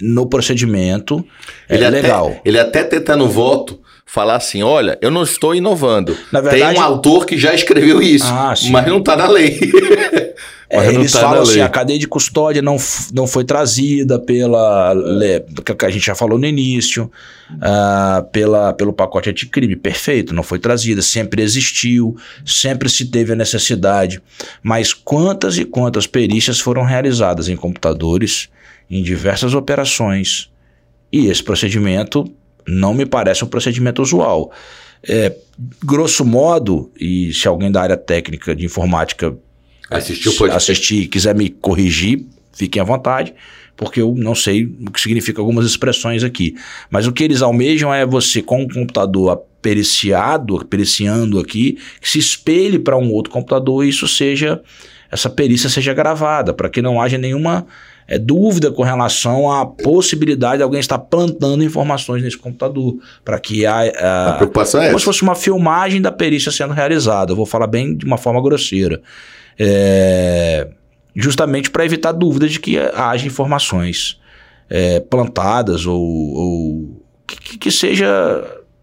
[0.00, 1.26] no procedimento
[1.68, 2.28] ele é legal.
[2.28, 3.80] Até, ele até tenta no voto
[4.14, 6.16] falar assim, olha, eu não estou inovando.
[6.30, 9.58] Verdade, Tem um autor que já escreveu isso, ah, mas não está na lei.
[10.66, 12.76] É, eles tá falam assim, a cadeia de custódia não,
[13.12, 14.92] não foi trazida pela,
[15.64, 17.08] que a gente já falou no início,
[17.52, 23.36] uh, pela, pelo pacote anticrime, perfeito, não foi trazida, sempre existiu, sempre se teve a
[23.36, 24.20] necessidade,
[24.62, 28.48] mas quantas e quantas perícias foram realizadas em computadores,
[28.90, 30.50] em diversas operações,
[31.12, 32.24] e esse procedimento
[32.66, 34.52] não me parece um procedimento usual.
[35.02, 35.36] É,
[35.84, 39.36] grosso modo, e se alguém da área técnica de informática
[39.90, 43.34] Assistiu, pode assistir e quiser me corrigir, fiquem à vontade,
[43.76, 46.54] porque eu não sei o que significa algumas expressões aqui.
[46.90, 52.18] Mas o que eles almejam é você, com um computador periciado, periciando aqui, que se
[52.18, 54.60] espelhe para um outro computador e isso seja,
[55.10, 57.66] essa perícia seja gravada, para que não haja nenhuma
[58.06, 63.64] é, dúvida com relação à possibilidade de alguém estar plantando informações nesse computador, para que
[63.64, 64.98] a, a, a preocupação é como essa.
[65.00, 67.32] se fosse uma filmagem da perícia sendo realizada.
[67.32, 69.00] Eu vou falar bem de uma forma grosseira.
[69.58, 70.68] É,
[71.14, 74.20] justamente para evitar dúvidas de que haja informações
[74.68, 78.06] é, plantadas ou, ou que, que, seja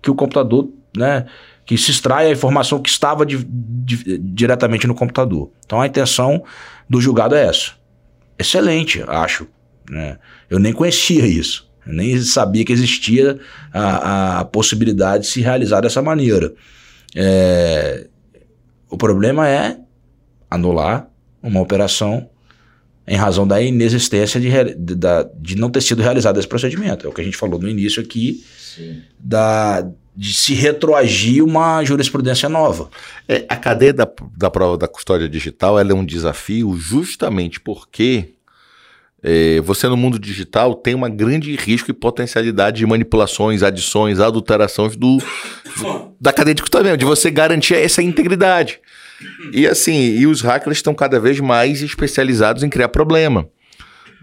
[0.02, 1.26] que o computador, né,
[1.66, 5.52] que se extraia a informação que estava de, de, diretamente no computador.
[5.66, 6.44] Então a intenção
[6.90, 7.81] do julgado é essa
[8.42, 9.48] excelente, acho.
[9.90, 10.18] Né?
[10.50, 11.70] Eu nem conhecia isso.
[11.86, 13.40] Eu nem sabia que existia
[13.74, 16.54] a, a possibilidade de se realizar dessa maneira.
[17.16, 18.08] É,
[18.90, 19.78] o problema é
[20.50, 21.10] anular
[21.42, 22.30] uma operação
[23.08, 24.96] em razão da inexistência de, de,
[25.40, 27.06] de não ter sido realizado esse procedimento.
[27.06, 28.44] É o que a gente falou no início aqui,
[29.20, 29.90] da,
[30.22, 32.92] de se retroagir uma jurisprudência nova.
[33.28, 34.08] É, a cadeia da,
[34.38, 38.36] da prova da custódia digital é um desafio justamente porque
[39.24, 44.96] é, você no mundo digital tem uma grande risco e potencialidade de manipulações, adições, adulterações
[44.96, 45.18] do,
[46.22, 48.80] da cadeia de custódia, de você garantir essa integridade.
[49.52, 53.50] E assim, e os hackers estão cada vez mais especializados em criar problema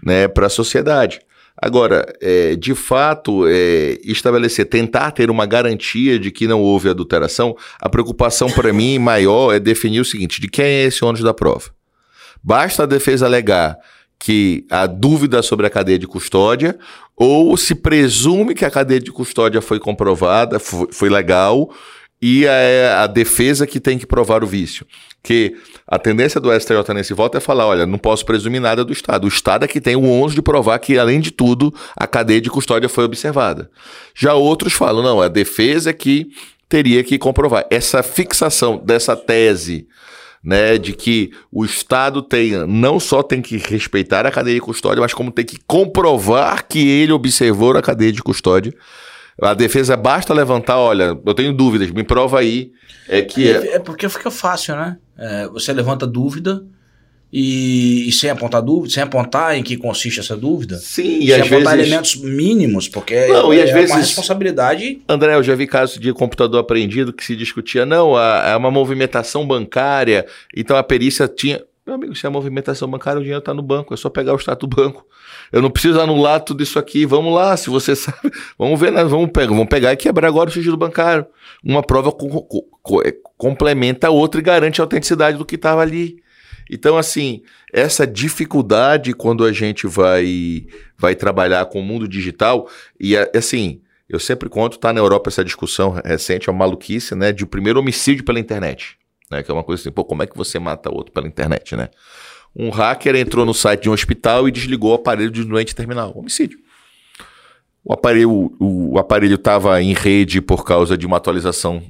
[0.01, 1.19] né, para a sociedade.
[1.61, 7.55] Agora, é, de fato, é, estabelecer, tentar ter uma garantia de que não houve adulteração,
[7.81, 11.33] a preocupação para mim maior é definir o seguinte: de quem é esse ônus da
[11.33, 11.71] prova?
[12.41, 13.77] Basta a defesa alegar
[14.17, 16.77] que há dúvida sobre a cadeia de custódia,
[17.15, 21.69] ou se presume que a cadeia de custódia foi comprovada, foi, foi legal,
[22.21, 24.85] e é a defesa que tem que provar o vício.
[25.23, 25.55] Que
[25.87, 29.25] a tendência do STJ nesse voto é falar: olha, não posso presumir nada do Estado.
[29.25, 32.41] O Estado é que tem o ônus de provar que, além de tudo, a cadeia
[32.41, 33.69] de custódia foi observada.
[34.13, 36.27] Já outros falam: não, a defesa é que
[36.67, 37.65] teria que comprovar.
[37.69, 39.87] Essa fixação dessa tese
[40.43, 45.01] né, de que o Estado tenha, não só tem que respeitar a cadeia de custódia,
[45.01, 48.73] mas como tem que comprovar que ele observou a cadeia de custódia.
[49.41, 52.71] A defesa basta levantar, olha, eu tenho dúvidas, me prova aí.
[53.07, 54.97] É que é, é porque fica fácil, né?
[55.17, 56.63] É, você levanta dúvida
[57.31, 60.77] e, e, sem apontar dúvida, sem apontar em que consiste essa dúvida.
[60.77, 61.87] Sim, e sem às apontar vezes...
[61.87, 63.91] elementos mínimos, porque não, é, e às é vezes...
[63.91, 65.01] uma responsabilidade.
[65.07, 69.45] André, eu já vi casos de computador apreendido que se discutia, não, é uma movimentação
[69.45, 70.25] bancária,
[70.55, 71.61] então a perícia tinha.
[71.89, 74.35] Meu amigo, se é movimentação bancária, o dinheiro está no banco, é só pegar o
[74.35, 75.03] extrato do banco.
[75.51, 77.03] Eu não preciso anular tudo isso aqui.
[77.03, 78.31] Vamos lá, se você sabe.
[78.59, 79.03] Vamos ver, né?
[79.03, 81.25] vamos, pegar, vamos pegar e quebrar agora o sigilo bancário.
[81.63, 82.43] Uma prova co
[82.83, 86.17] co é, complementa a outra e garante a autenticidade do que estava ali.
[86.69, 87.41] Então, assim,
[87.73, 92.69] essa dificuldade quando a gente vai, vai trabalhar com o mundo digital,
[92.99, 97.31] e assim, eu sempre conto, tá na Europa essa discussão recente, é uma maluquice, né,
[97.31, 98.99] de primeiro homicídio pela internet.
[99.31, 101.75] Né, que é uma coisa assim, pô, como é que você mata outro pela internet,
[101.75, 101.89] né?
[102.55, 105.75] Um hacker entrou no site de um hospital e desligou o aparelho de um doente
[105.75, 106.11] terminal.
[106.17, 106.57] Homicídio.
[107.83, 111.83] O aparelho o, aparelho estava em rede por causa de uma atualização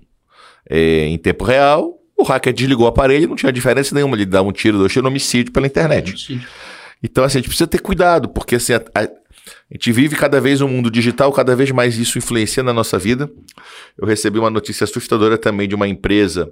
[0.69, 1.97] é, em tempo real.
[2.17, 4.17] O hacker desligou o aparelho, não tinha diferença nenhuma.
[4.17, 6.09] Ele dá um tiro, dois tiros, homicídio pela internet.
[6.09, 6.47] Homicídio.
[7.01, 9.09] Então, assim, a gente precisa ter cuidado, porque assim, a, a, a,
[9.71, 13.31] gente vive cada vez um mundo digital, cada vez mais isso influencia na nossa vida.
[13.97, 16.51] Eu recebi uma notícia assustadora também de uma empresa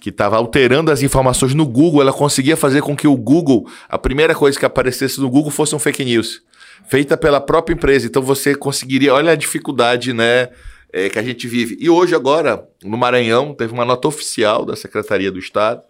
[0.00, 3.98] que estava alterando as informações no Google, ela conseguia fazer com que o Google, a
[3.98, 6.42] primeira coisa que aparecesse no Google fosse um fake news,
[6.88, 8.06] feita pela própria empresa.
[8.06, 10.50] Então você conseguiria, olha a dificuldade, né,
[10.92, 11.76] é, que a gente vive.
[11.80, 15.82] E hoje agora, no Maranhão, teve uma nota oficial da Secretaria do Estado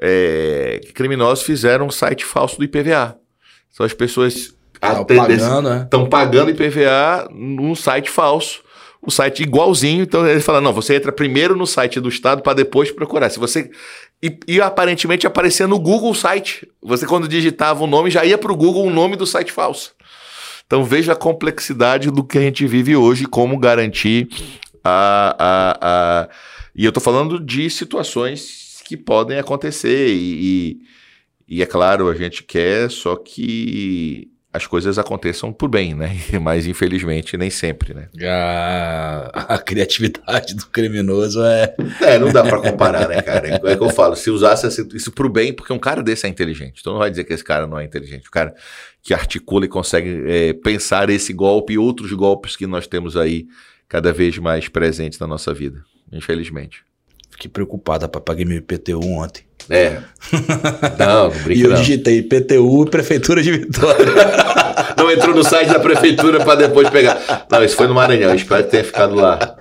[0.00, 3.16] é, que criminosos fizeram um site falso do IPVA.
[3.70, 5.88] São as pessoas estão pagando, né?
[6.10, 8.62] pagando IPVA num site falso
[9.02, 10.04] o site igualzinho.
[10.04, 13.28] Então ele fala: não, você entra primeiro no site do Estado para depois procurar.
[13.28, 13.70] Se você.
[14.22, 16.68] E, e, aparentemente aparecia no Google o site.
[16.80, 19.94] Você, quando digitava o nome, já ia para o Google o nome do site falso.
[20.64, 24.28] Então veja a complexidade do que a gente vive hoje, como garantir
[24.84, 25.36] a.
[25.38, 26.28] a, a...
[26.74, 30.08] E eu estou falando de situações que podem acontecer.
[30.08, 30.78] E,
[31.48, 36.10] e, e é claro, a gente quer, só que as coisas aconteçam por bem, né?
[36.40, 38.08] Mas infelizmente nem sempre, né?
[38.22, 41.74] A, a criatividade do criminoso é.
[42.02, 43.48] É, não dá para comparar, né, cara?
[43.48, 46.80] É que eu falo, se usasse isso pro bem, porque um cara desse é inteligente.
[46.80, 48.28] Então não vai dizer que esse cara não é inteligente.
[48.28, 48.54] O cara
[49.02, 53.46] que articula e consegue é, pensar esse golpe e outros golpes que nós temos aí
[53.88, 55.82] cada vez mais presentes na nossa vida,
[56.12, 56.84] infelizmente.
[57.32, 59.42] Fiquei preocupada, paguei meu IPTU ontem.
[59.68, 59.98] É.
[60.98, 64.06] Não, não brinca E eu digitei IPTU Prefeitura de Vitória.
[64.98, 67.46] não entrou no site da prefeitura para depois pegar.
[67.50, 69.56] Não, isso foi no Maranhão, espero que tenha ficado lá.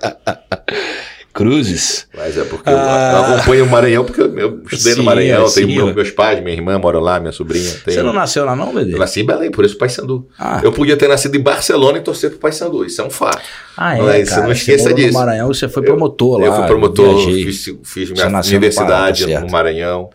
[1.34, 2.08] Cruzes.
[2.16, 3.14] Mas é porque ah.
[3.14, 6.42] eu, acompanho o Maranhão, porque eu estudei sim, no Maranhão, sim, tenho meu, meus pais,
[6.44, 7.72] minha irmã mora lá, minha sobrinha.
[7.86, 7.98] Tenho...
[7.98, 8.94] Você não nasceu lá não, bebê?
[8.94, 10.28] Eu nasci em Belém, por isso Paysandu.
[10.38, 10.62] Ah.
[10.64, 13.42] Eu podia ter nascido em Barcelona e torcer pro Paysandu, isso é um fato.
[13.78, 15.14] Ah, é, Mas cara, você não esqueça você disso.
[15.14, 16.56] no Maranhão, você foi promotor eu, lá.
[16.56, 20.10] Eu fui promotor, fiz, fiz minha universidade no, tá no Maranhão.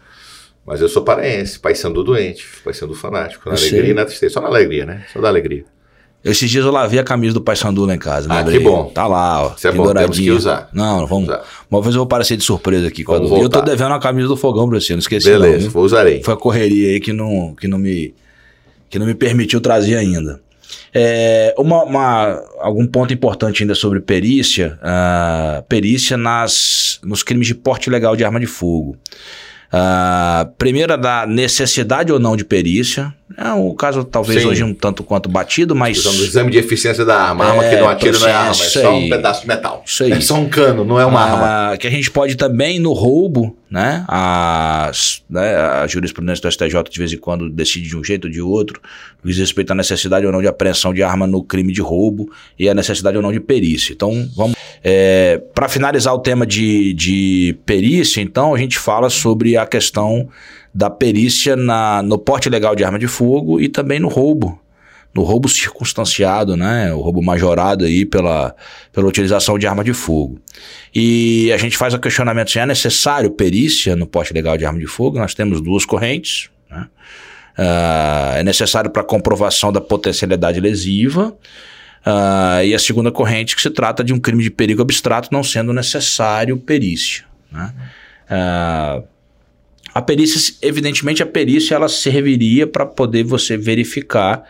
[0.66, 3.90] Mas eu sou paraense, Paysandu doente, Paysandu fanático, na eu alegria sei.
[3.90, 5.04] e na tristeza, só na alegria, né?
[5.12, 5.64] Só da alegria.
[6.26, 8.26] Esses dias eu lavei a camisa do Paysandu lá em casa.
[8.28, 8.90] Ah, que bom.
[8.92, 9.54] Tá lá, ó.
[9.56, 10.68] Isso é bom, temos que usar.
[10.72, 11.28] Não, vamos.
[11.28, 11.44] Usar.
[11.70, 13.04] Uma vez eu vou aparecer de surpresa aqui.
[13.06, 16.22] Eu tô devendo a camisa do fogão pra você, não esqueci Beleza, vou usarei.
[16.24, 18.12] Foi a correria aí que não, que não, me,
[18.90, 20.40] que não me permitiu trazer ainda.
[20.92, 27.54] É, uma, uma, algum ponto importante ainda sobre perícia, uh, perícia nas, nos crimes de
[27.54, 28.96] porte ilegal de arma de fogo.
[29.72, 33.12] Uh, primeira da necessidade ou não de perícia.
[33.36, 34.48] É um caso talvez Sim.
[34.48, 35.98] hoje um tanto quanto batido, mas.
[35.98, 37.44] Usando o exame de eficiência da arma.
[37.44, 39.06] A arma É, que não atira não é arma, é só aí.
[39.06, 39.82] um pedaço de metal.
[39.84, 40.12] Isso aí.
[40.12, 41.72] É só um cano, não é uma arma.
[41.72, 44.04] Ah, que a gente pode também, no roubo, né?
[44.06, 48.30] As, né, a jurisprudência do STJ de vez em quando decide de um jeito ou
[48.30, 48.80] de outro,
[49.24, 52.68] diz respeito à necessidade ou não de apreensão de arma no crime de roubo e
[52.68, 53.92] a necessidade ou não de perícia.
[53.92, 54.56] Então, vamos.
[55.54, 60.28] Para finalizar o tema de, de perícia, então, a gente fala sobre a questão
[60.74, 64.60] da perícia na, no porte legal de arma de fogo e também no roubo
[65.16, 68.54] no roubo circunstanciado, né, o roubo majorado aí pela,
[68.92, 70.38] pela utilização de arma de fogo.
[70.94, 74.78] E a gente faz o questionamento se é necessário perícia no porte legal de arma
[74.78, 75.18] de fogo.
[75.18, 76.50] Nós temos duas correntes.
[76.70, 76.86] Né?
[77.56, 81.34] Ah, é necessário para comprovação da potencialidade lesiva.
[82.08, 85.42] Ah, e a segunda corrente que se trata de um crime de perigo abstrato não
[85.42, 87.24] sendo necessário perícia.
[87.50, 87.74] Né?
[88.30, 89.02] Ah,
[89.92, 94.44] a perícia, evidentemente, a perícia ela serviria para poder você verificar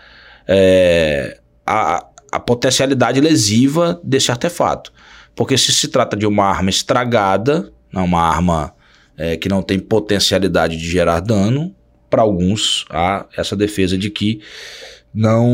[0.47, 4.93] é, a, a potencialidade lesiva desse artefato.
[5.35, 8.75] Porque se se trata de uma arma estragada, não uma arma
[9.17, 11.75] é, que não tem potencialidade de gerar dano,
[12.11, 14.41] para alguns há essa defesa de que
[15.17, 15.49] não,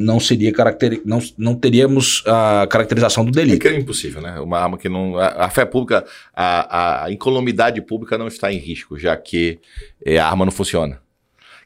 [0.00, 3.60] não seria caracteri não, não teríamos a caracterização do É delito.
[3.60, 4.40] crime impossível, né?
[4.40, 5.18] Uma arma que não.
[5.18, 9.58] A, a fé pública, a, a incolumidade pública não está em risco, já que
[10.06, 11.03] eh, a arma não funciona.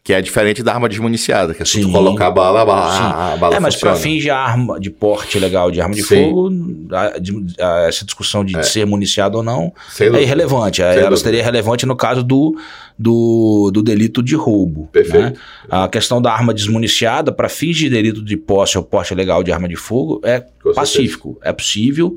[0.08, 1.92] Que é diferente da arma desmuniciada, que é tu Sim.
[1.92, 3.02] colocar a bala, a bala, Sim.
[3.02, 6.30] a, bala é, mas para fins de arma, de porte legal de arma de Sim.
[6.30, 6.50] fogo,
[6.92, 10.24] a- de- a- essa discussão de ser municiado ou não Sem é dúvida.
[10.24, 10.76] irrelevante.
[10.78, 12.56] Sem Ela seria relevante no caso do,
[12.98, 14.88] do, do delito de roubo.
[14.90, 15.18] Perfeito.
[15.20, 15.32] né?
[15.68, 19.52] A questão da arma desmuniciada, para fins de delito de posse ou porte legal de
[19.52, 21.38] arma de fogo, é Com pacífico.
[21.42, 22.16] É possível,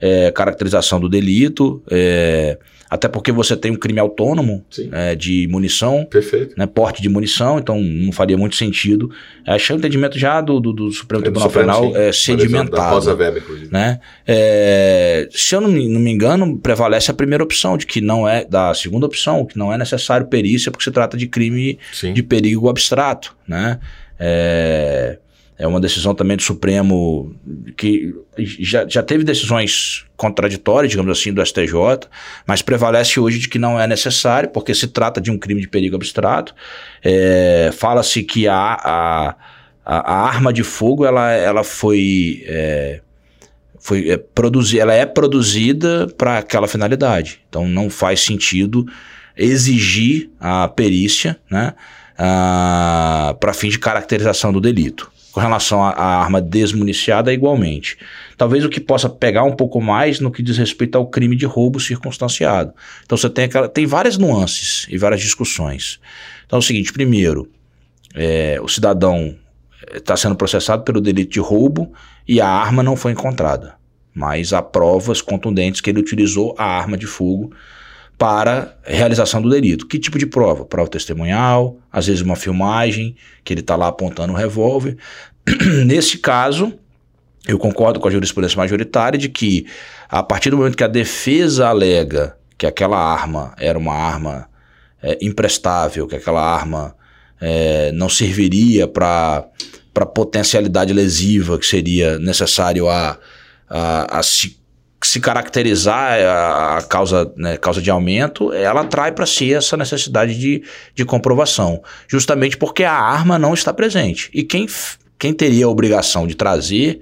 [0.00, 2.58] é, caracterização do delito, é,
[2.90, 6.56] até porque você tem um crime autônomo é, de munição Perfeito.
[6.58, 9.08] né, porte de munição, então não faria muito sentido.
[9.46, 12.08] Achei o entendimento já do, do, do Supremo É do Tribunal Supremo, Federal sim.
[12.08, 13.06] é, sedimentado.
[13.16, 13.72] Weber, inclusive.
[13.72, 14.00] Né?
[14.26, 18.28] É, se eu não me, não me engano, prevalece a primeira opção, de que não
[18.28, 22.12] é, da segunda opção, que não é necessário perícia, porque se trata de crime Sim.
[22.12, 23.78] de perigo abstrato, né?
[24.18, 25.18] É,
[25.60, 27.36] é uma decisão também do Supremo
[27.76, 32.08] que já, já teve decisões contraditórias, digamos assim, do STJ,
[32.46, 35.68] mas prevalece hoje de que não é necessário, porque se trata de um crime de
[35.68, 36.54] perigo abstrato.
[37.04, 39.36] É, Fala-se que a, a,
[39.84, 42.42] a, arma de fogo ela, ela foi.
[42.46, 43.02] É,
[43.78, 44.18] foi é,
[44.78, 47.38] ela é produzida para aquela finalidade.
[47.50, 48.86] Então não faz sentido
[49.36, 51.74] exigir a perícia né,
[53.38, 55.12] para fins de caracterização do delito.
[55.40, 57.96] Com relação à, arma desmuniciada, igualmente.
[58.36, 61.46] Talvez o que possa pegar um pouco mais no que diz respeito ao crime de
[61.46, 62.74] roubo circunstanciado.
[63.06, 65.98] Então você tem, aquela, tem várias nuances e várias discussões.
[66.44, 67.48] Então é o seguinte: primeiro,
[68.14, 69.34] é, o cidadão
[69.94, 71.90] está sendo processado pelo delito de roubo
[72.28, 73.76] e a arma não foi encontrada.
[74.12, 77.50] Mas há provas contundentes que ele utilizou a arma de fogo
[78.20, 79.86] para realização do delito.
[79.86, 80.66] Que tipo de prova?
[80.66, 84.98] Prova testemunhal, às vezes uma filmagem, que ele está lá apontando um revólver.
[85.86, 86.72] Nesse caso,
[87.46, 89.66] eu concordo com a jurisprudência majoritária de que,
[90.08, 94.46] a partir do momento que a defesa alega que aquela arma era uma arma
[95.02, 96.94] é, imprestável, que aquela arma
[97.40, 99.48] é, não serviria para
[99.94, 103.18] a potencialidade lesiva que seria necessário a,
[103.68, 104.60] a, a se
[105.02, 110.38] se caracterizar a, a causa, né, causa de aumento, ela trai para si essa necessidade
[110.38, 110.62] de,
[110.94, 114.30] de comprovação, justamente porque a arma não está presente.
[114.34, 114.66] E quem,
[115.20, 117.00] quem teria a obrigação de trazer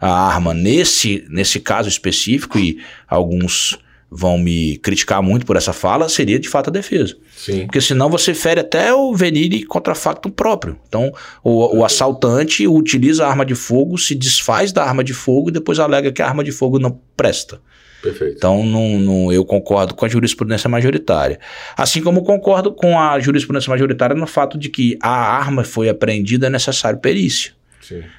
[0.00, 6.08] a arma nesse, nesse caso específico, e alguns vão me criticar muito por essa fala,
[6.08, 7.16] seria de fato a defesa.
[7.36, 7.66] Sim.
[7.66, 10.78] Porque senão você fere até o venire contra facto próprio.
[10.88, 11.12] Então,
[11.42, 15.52] o, o assaltante utiliza a arma de fogo, se desfaz da arma de fogo e
[15.52, 17.60] depois alega que a arma de fogo não presta.
[18.00, 18.36] Perfeito.
[18.36, 21.40] Então, não, não, eu concordo com a jurisprudência majoritária.
[21.76, 26.46] Assim como concordo com a jurisprudência majoritária no fato de que a arma foi apreendida
[26.46, 27.55] é necessário perícia.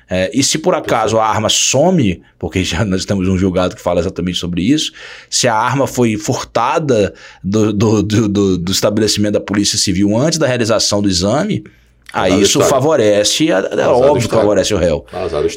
[0.09, 3.81] É, e se por acaso a arma some, porque já nós temos um julgado que
[3.81, 4.91] fala exatamente sobre isso,
[5.29, 7.13] se a arma foi furtada
[7.43, 11.63] do, do, do, do, estabelecimento da Polícia Civil antes da realização do exame,
[12.13, 12.69] aí isso Estado.
[12.69, 15.05] favorece, é, óbvio que favorece o réu.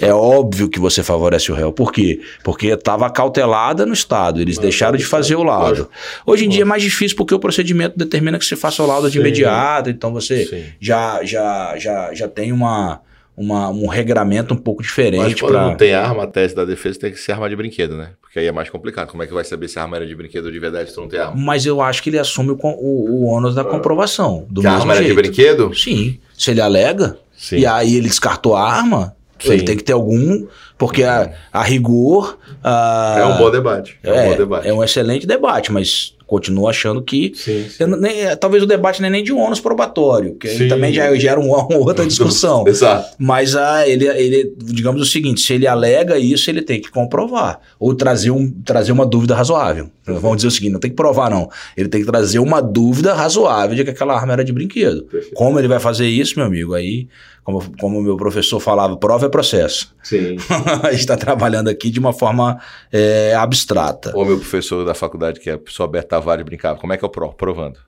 [0.00, 1.72] É óbvio que você favorece o réu.
[1.72, 2.20] Por quê?
[2.42, 4.40] Porque estava cautelada no Estado.
[4.40, 5.68] Eles deixaram tá de do fazer o laudo.
[5.68, 5.90] lógico.
[6.26, 9.08] Hoje em dia é mais difícil porque o procedimento determina que você faça o laudo
[9.08, 9.20] de Sim.
[9.20, 9.90] imediato.
[9.90, 10.64] Então você Sim.
[10.80, 13.00] já, já, já, já tem uma,
[13.36, 15.66] uma, um regramento um pouco Mas diferente quando para.
[15.66, 18.10] não tem arma, a tese da defesa tem que ser arma de brinquedo, né?
[18.20, 19.08] Porque aí é mais complicado.
[19.08, 20.96] Como é que vai saber se a arma era de brinquedo ou de verdade se
[20.96, 21.34] não tem arma?
[21.36, 24.46] Mas eu acho que ele assume o, o, o ônus da comprovação.
[24.50, 25.20] Do que a arma era de jeito.
[25.20, 25.74] brinquedo?
[25.74, 26.18] Sim.
[26.36, 27.56] Se ele alega, Sim.
[27.58, 29.52] e aí ele descartou a arma, Sim.
[29.54, 30.46] ele tem que ter algum.
[30.78, 32.38] Porque a, a rigor.
[32.62, 33.98] a- É um bom debate.
[34.02, 34.68] É, um é, bom debate.
[34.68, 37.32] é um excelente debate, mas continuo achando que.
[37.34, 37.86] Sim, sim.
[37.98, 40.68] nem- é, talvez o debate não é nem de ônus probatório, que Sim.
[40.68, 42.64] também já gera uma, outra discussão.
[42.68, 43.16] Exato.
[43.18, 47.58] Mas ah, ele, ele, digamos o seguinte: se ele alega isso, ele tem que comprovar.
[47.80, 49.90] Ou trazer, um, trazer uma dúvida razoável.
[50.06, 51.50] Vamos dizer o seguinte: não tem que provar, não.
[51.76, 55.02] Ele tem que trazer uma dúvida razoável de que aquela arma era de brinquedo.
[55.02, 55.34] Perfeito.
[55.34, 56.74] Como ele vai fazer isso, meu amigo?
[56.74, 57.08] Aí,
[57.44, 59.94] como, como o meu professor falava, prova é processo.
[60.02, 60.36] Sim.
[60.82, 62.60] a gente está trabalhando aqui de uma forma
[62.92, 64.12] é, abstrata.
[64.16, 66.78] O meu professor da faculdade, que é a pessoa Berta Tavares, brincava.
[66.78, 67.34] Como é que eu provo?
[67.34, 67.78] Provando.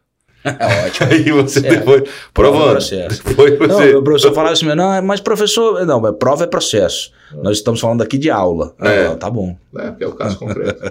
[0.44, 1.06] É ótimo.
[1.12, 1.78] Aí você Certo.
[1.78, 2.02] depois.
[2.34, 2.70] Prova Provando.
[2.72, 3.22] processo.
[3.24, 3.94] Depois Não, você.
[3.94, 7.12] o professor falava assim, não, mas professor, não, mas prova é processo.
[7.42, 8.74] Nós estamos falando aqui de aula.
[8.80, 9.06] É.
[9.06, 9.56] Ah, tá bom.
[9.78, 10.82] É, porque é o caso concreto.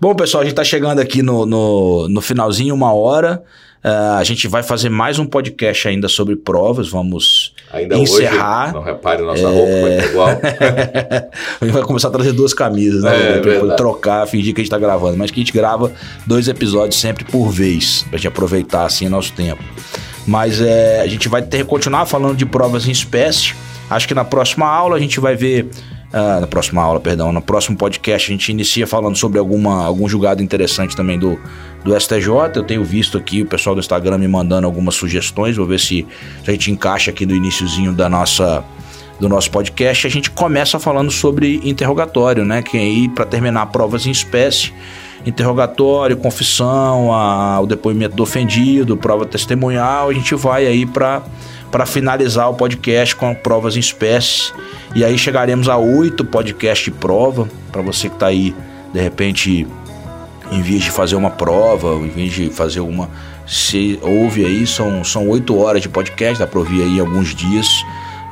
[0.00, 3.42] Bom, pessoal, a gente está chegando aqui no, no, no finalzinho, uma hora.
[3.86, 6.88] Ah, a gente vai fazer mais um podcast ainda sobre provas.
[6.88, 8.64] Vamos Ainda encerrar.
[8.68, 10.28] hoje, não repare, nossa roupa vai igual.
[11.60, 13.36] a gente vai começar a trazer duas camisas, né?
[13.36, 15.18] É, pra trocar, fingir que a gente tá gravando.
[15.18, 15.92] Mas que a gente grava
[16.26, 19.62] dois episódios sempre por vez, pra gente aproveitar assim o nosso tempo.
[20.26, 23.54] Mas é, a gente vai ter continuar falando de provas em espécie.
[23.90, 25.68] Acho que na próxima aula a gente vai ver.
[26.16, 30.08] Ah, na próxima aula, perdão, no próximo podcast a gente inicia falando sobre alguma, algum
[30.08, 31.38] julgado interessante também do,
[31.84, 32.28] do STJ.
[32.54, 36.06] Eu tenho visto aqui o pessoal do Instagram me mandando algumas sugestões, vou ver se,
[36.44, 38.64] se a gente encaixa aqui no iniciozinho da nossa,
[39.18, 40.06] do nosso podcast.
[40.06, 42.62] A gente começa falando sobre interrogatório, né?
[42.62, 44.72] Que aí, para terminar, provas em espécie,
[45.26, 51.22] interrogatório, confissão, a- o depoimento do ofendido, prova testemunhal, a gente vai aí para
[51.74, 54.52] para finalizar o podcast com provas em espécie.
[54.94, 58.54] E aí chegaremos a oito podcasts de prova, para você que está aí,
[58.92, 59.66] de repente,
[60.52, 63.10] em vez de fazer uma prova, em vez de fazer uma.
[63.44, 67.66] Se ouve aí, são, são oito horas de podcast, dá para ouvir aí alguns dias.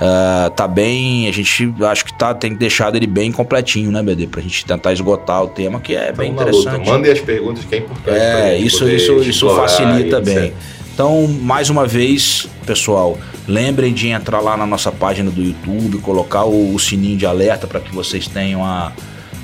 [0.00, 4.28] Ah, tá bem, a gente acho que tá, tem deixado ele bem completinho, né, BD?
[4.28, 6.44] Pra gente tentar esgotar o tema, que é bem luta.
[6.44, 6.88] interessante.
[6.88, 8.16] Mandem as perguntas que é importante.
[8.16, 10.54] É, isso, isso, isso facilita e etc.
[10.94, 13.18] Então, mais uma vez, pessoal,
[13.48, 17.66] lembrem de entrar lá na nossa página do YouTube, colocar o, o sininho de alerta
[17.66, 18.92] para que vocês tenham a.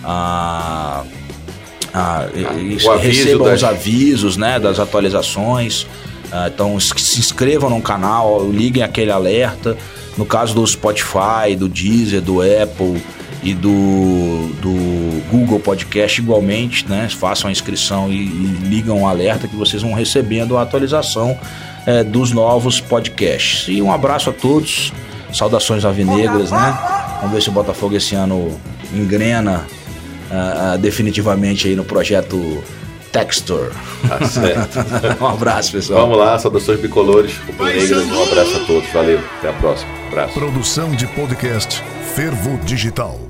[0.04, 1.04] a
[1.94, 5.86] a- e- o aviso recebam das- os avisos né, das atualizações.
[6.30, 9.74] Ah, então se inscrevam no canal, liguem aquele alerta.
[10.16, 13.02] No caso do Spotify, do Deezer, do Apple
[13.42, 17.08] e do, do Google Podcast igualmente, né?
[17.08, 21.38] Façam a inscrição e, e ligam o alerta que vocês vão recebendo a atualização
[21.86, 23.68] eh, dos novos podcasts.
[23.68, 24.92] E um abraço a todos,
[25.32, 26.78] saudações alvinegras, né?
[27.20, 28.58] Vamos ver se o Botafogo esse ano
[28.92, 29.64] engrena
[30.30, 32.62] ah, ah, definitivamente aí no projeto
[33.12, 33.72] Textor.
[34.06, 34.78] Tá certo.
[35.20, 36.02] um abraço, pessoal.
[36.02, 40.34] Vamos lá, saudações bicolores, Negras, um abraço a todos, valeu, até a próxima, abraço.
[40.34, 41.82] Produção de podcast
[42.14, 43.27] Fervo Digital.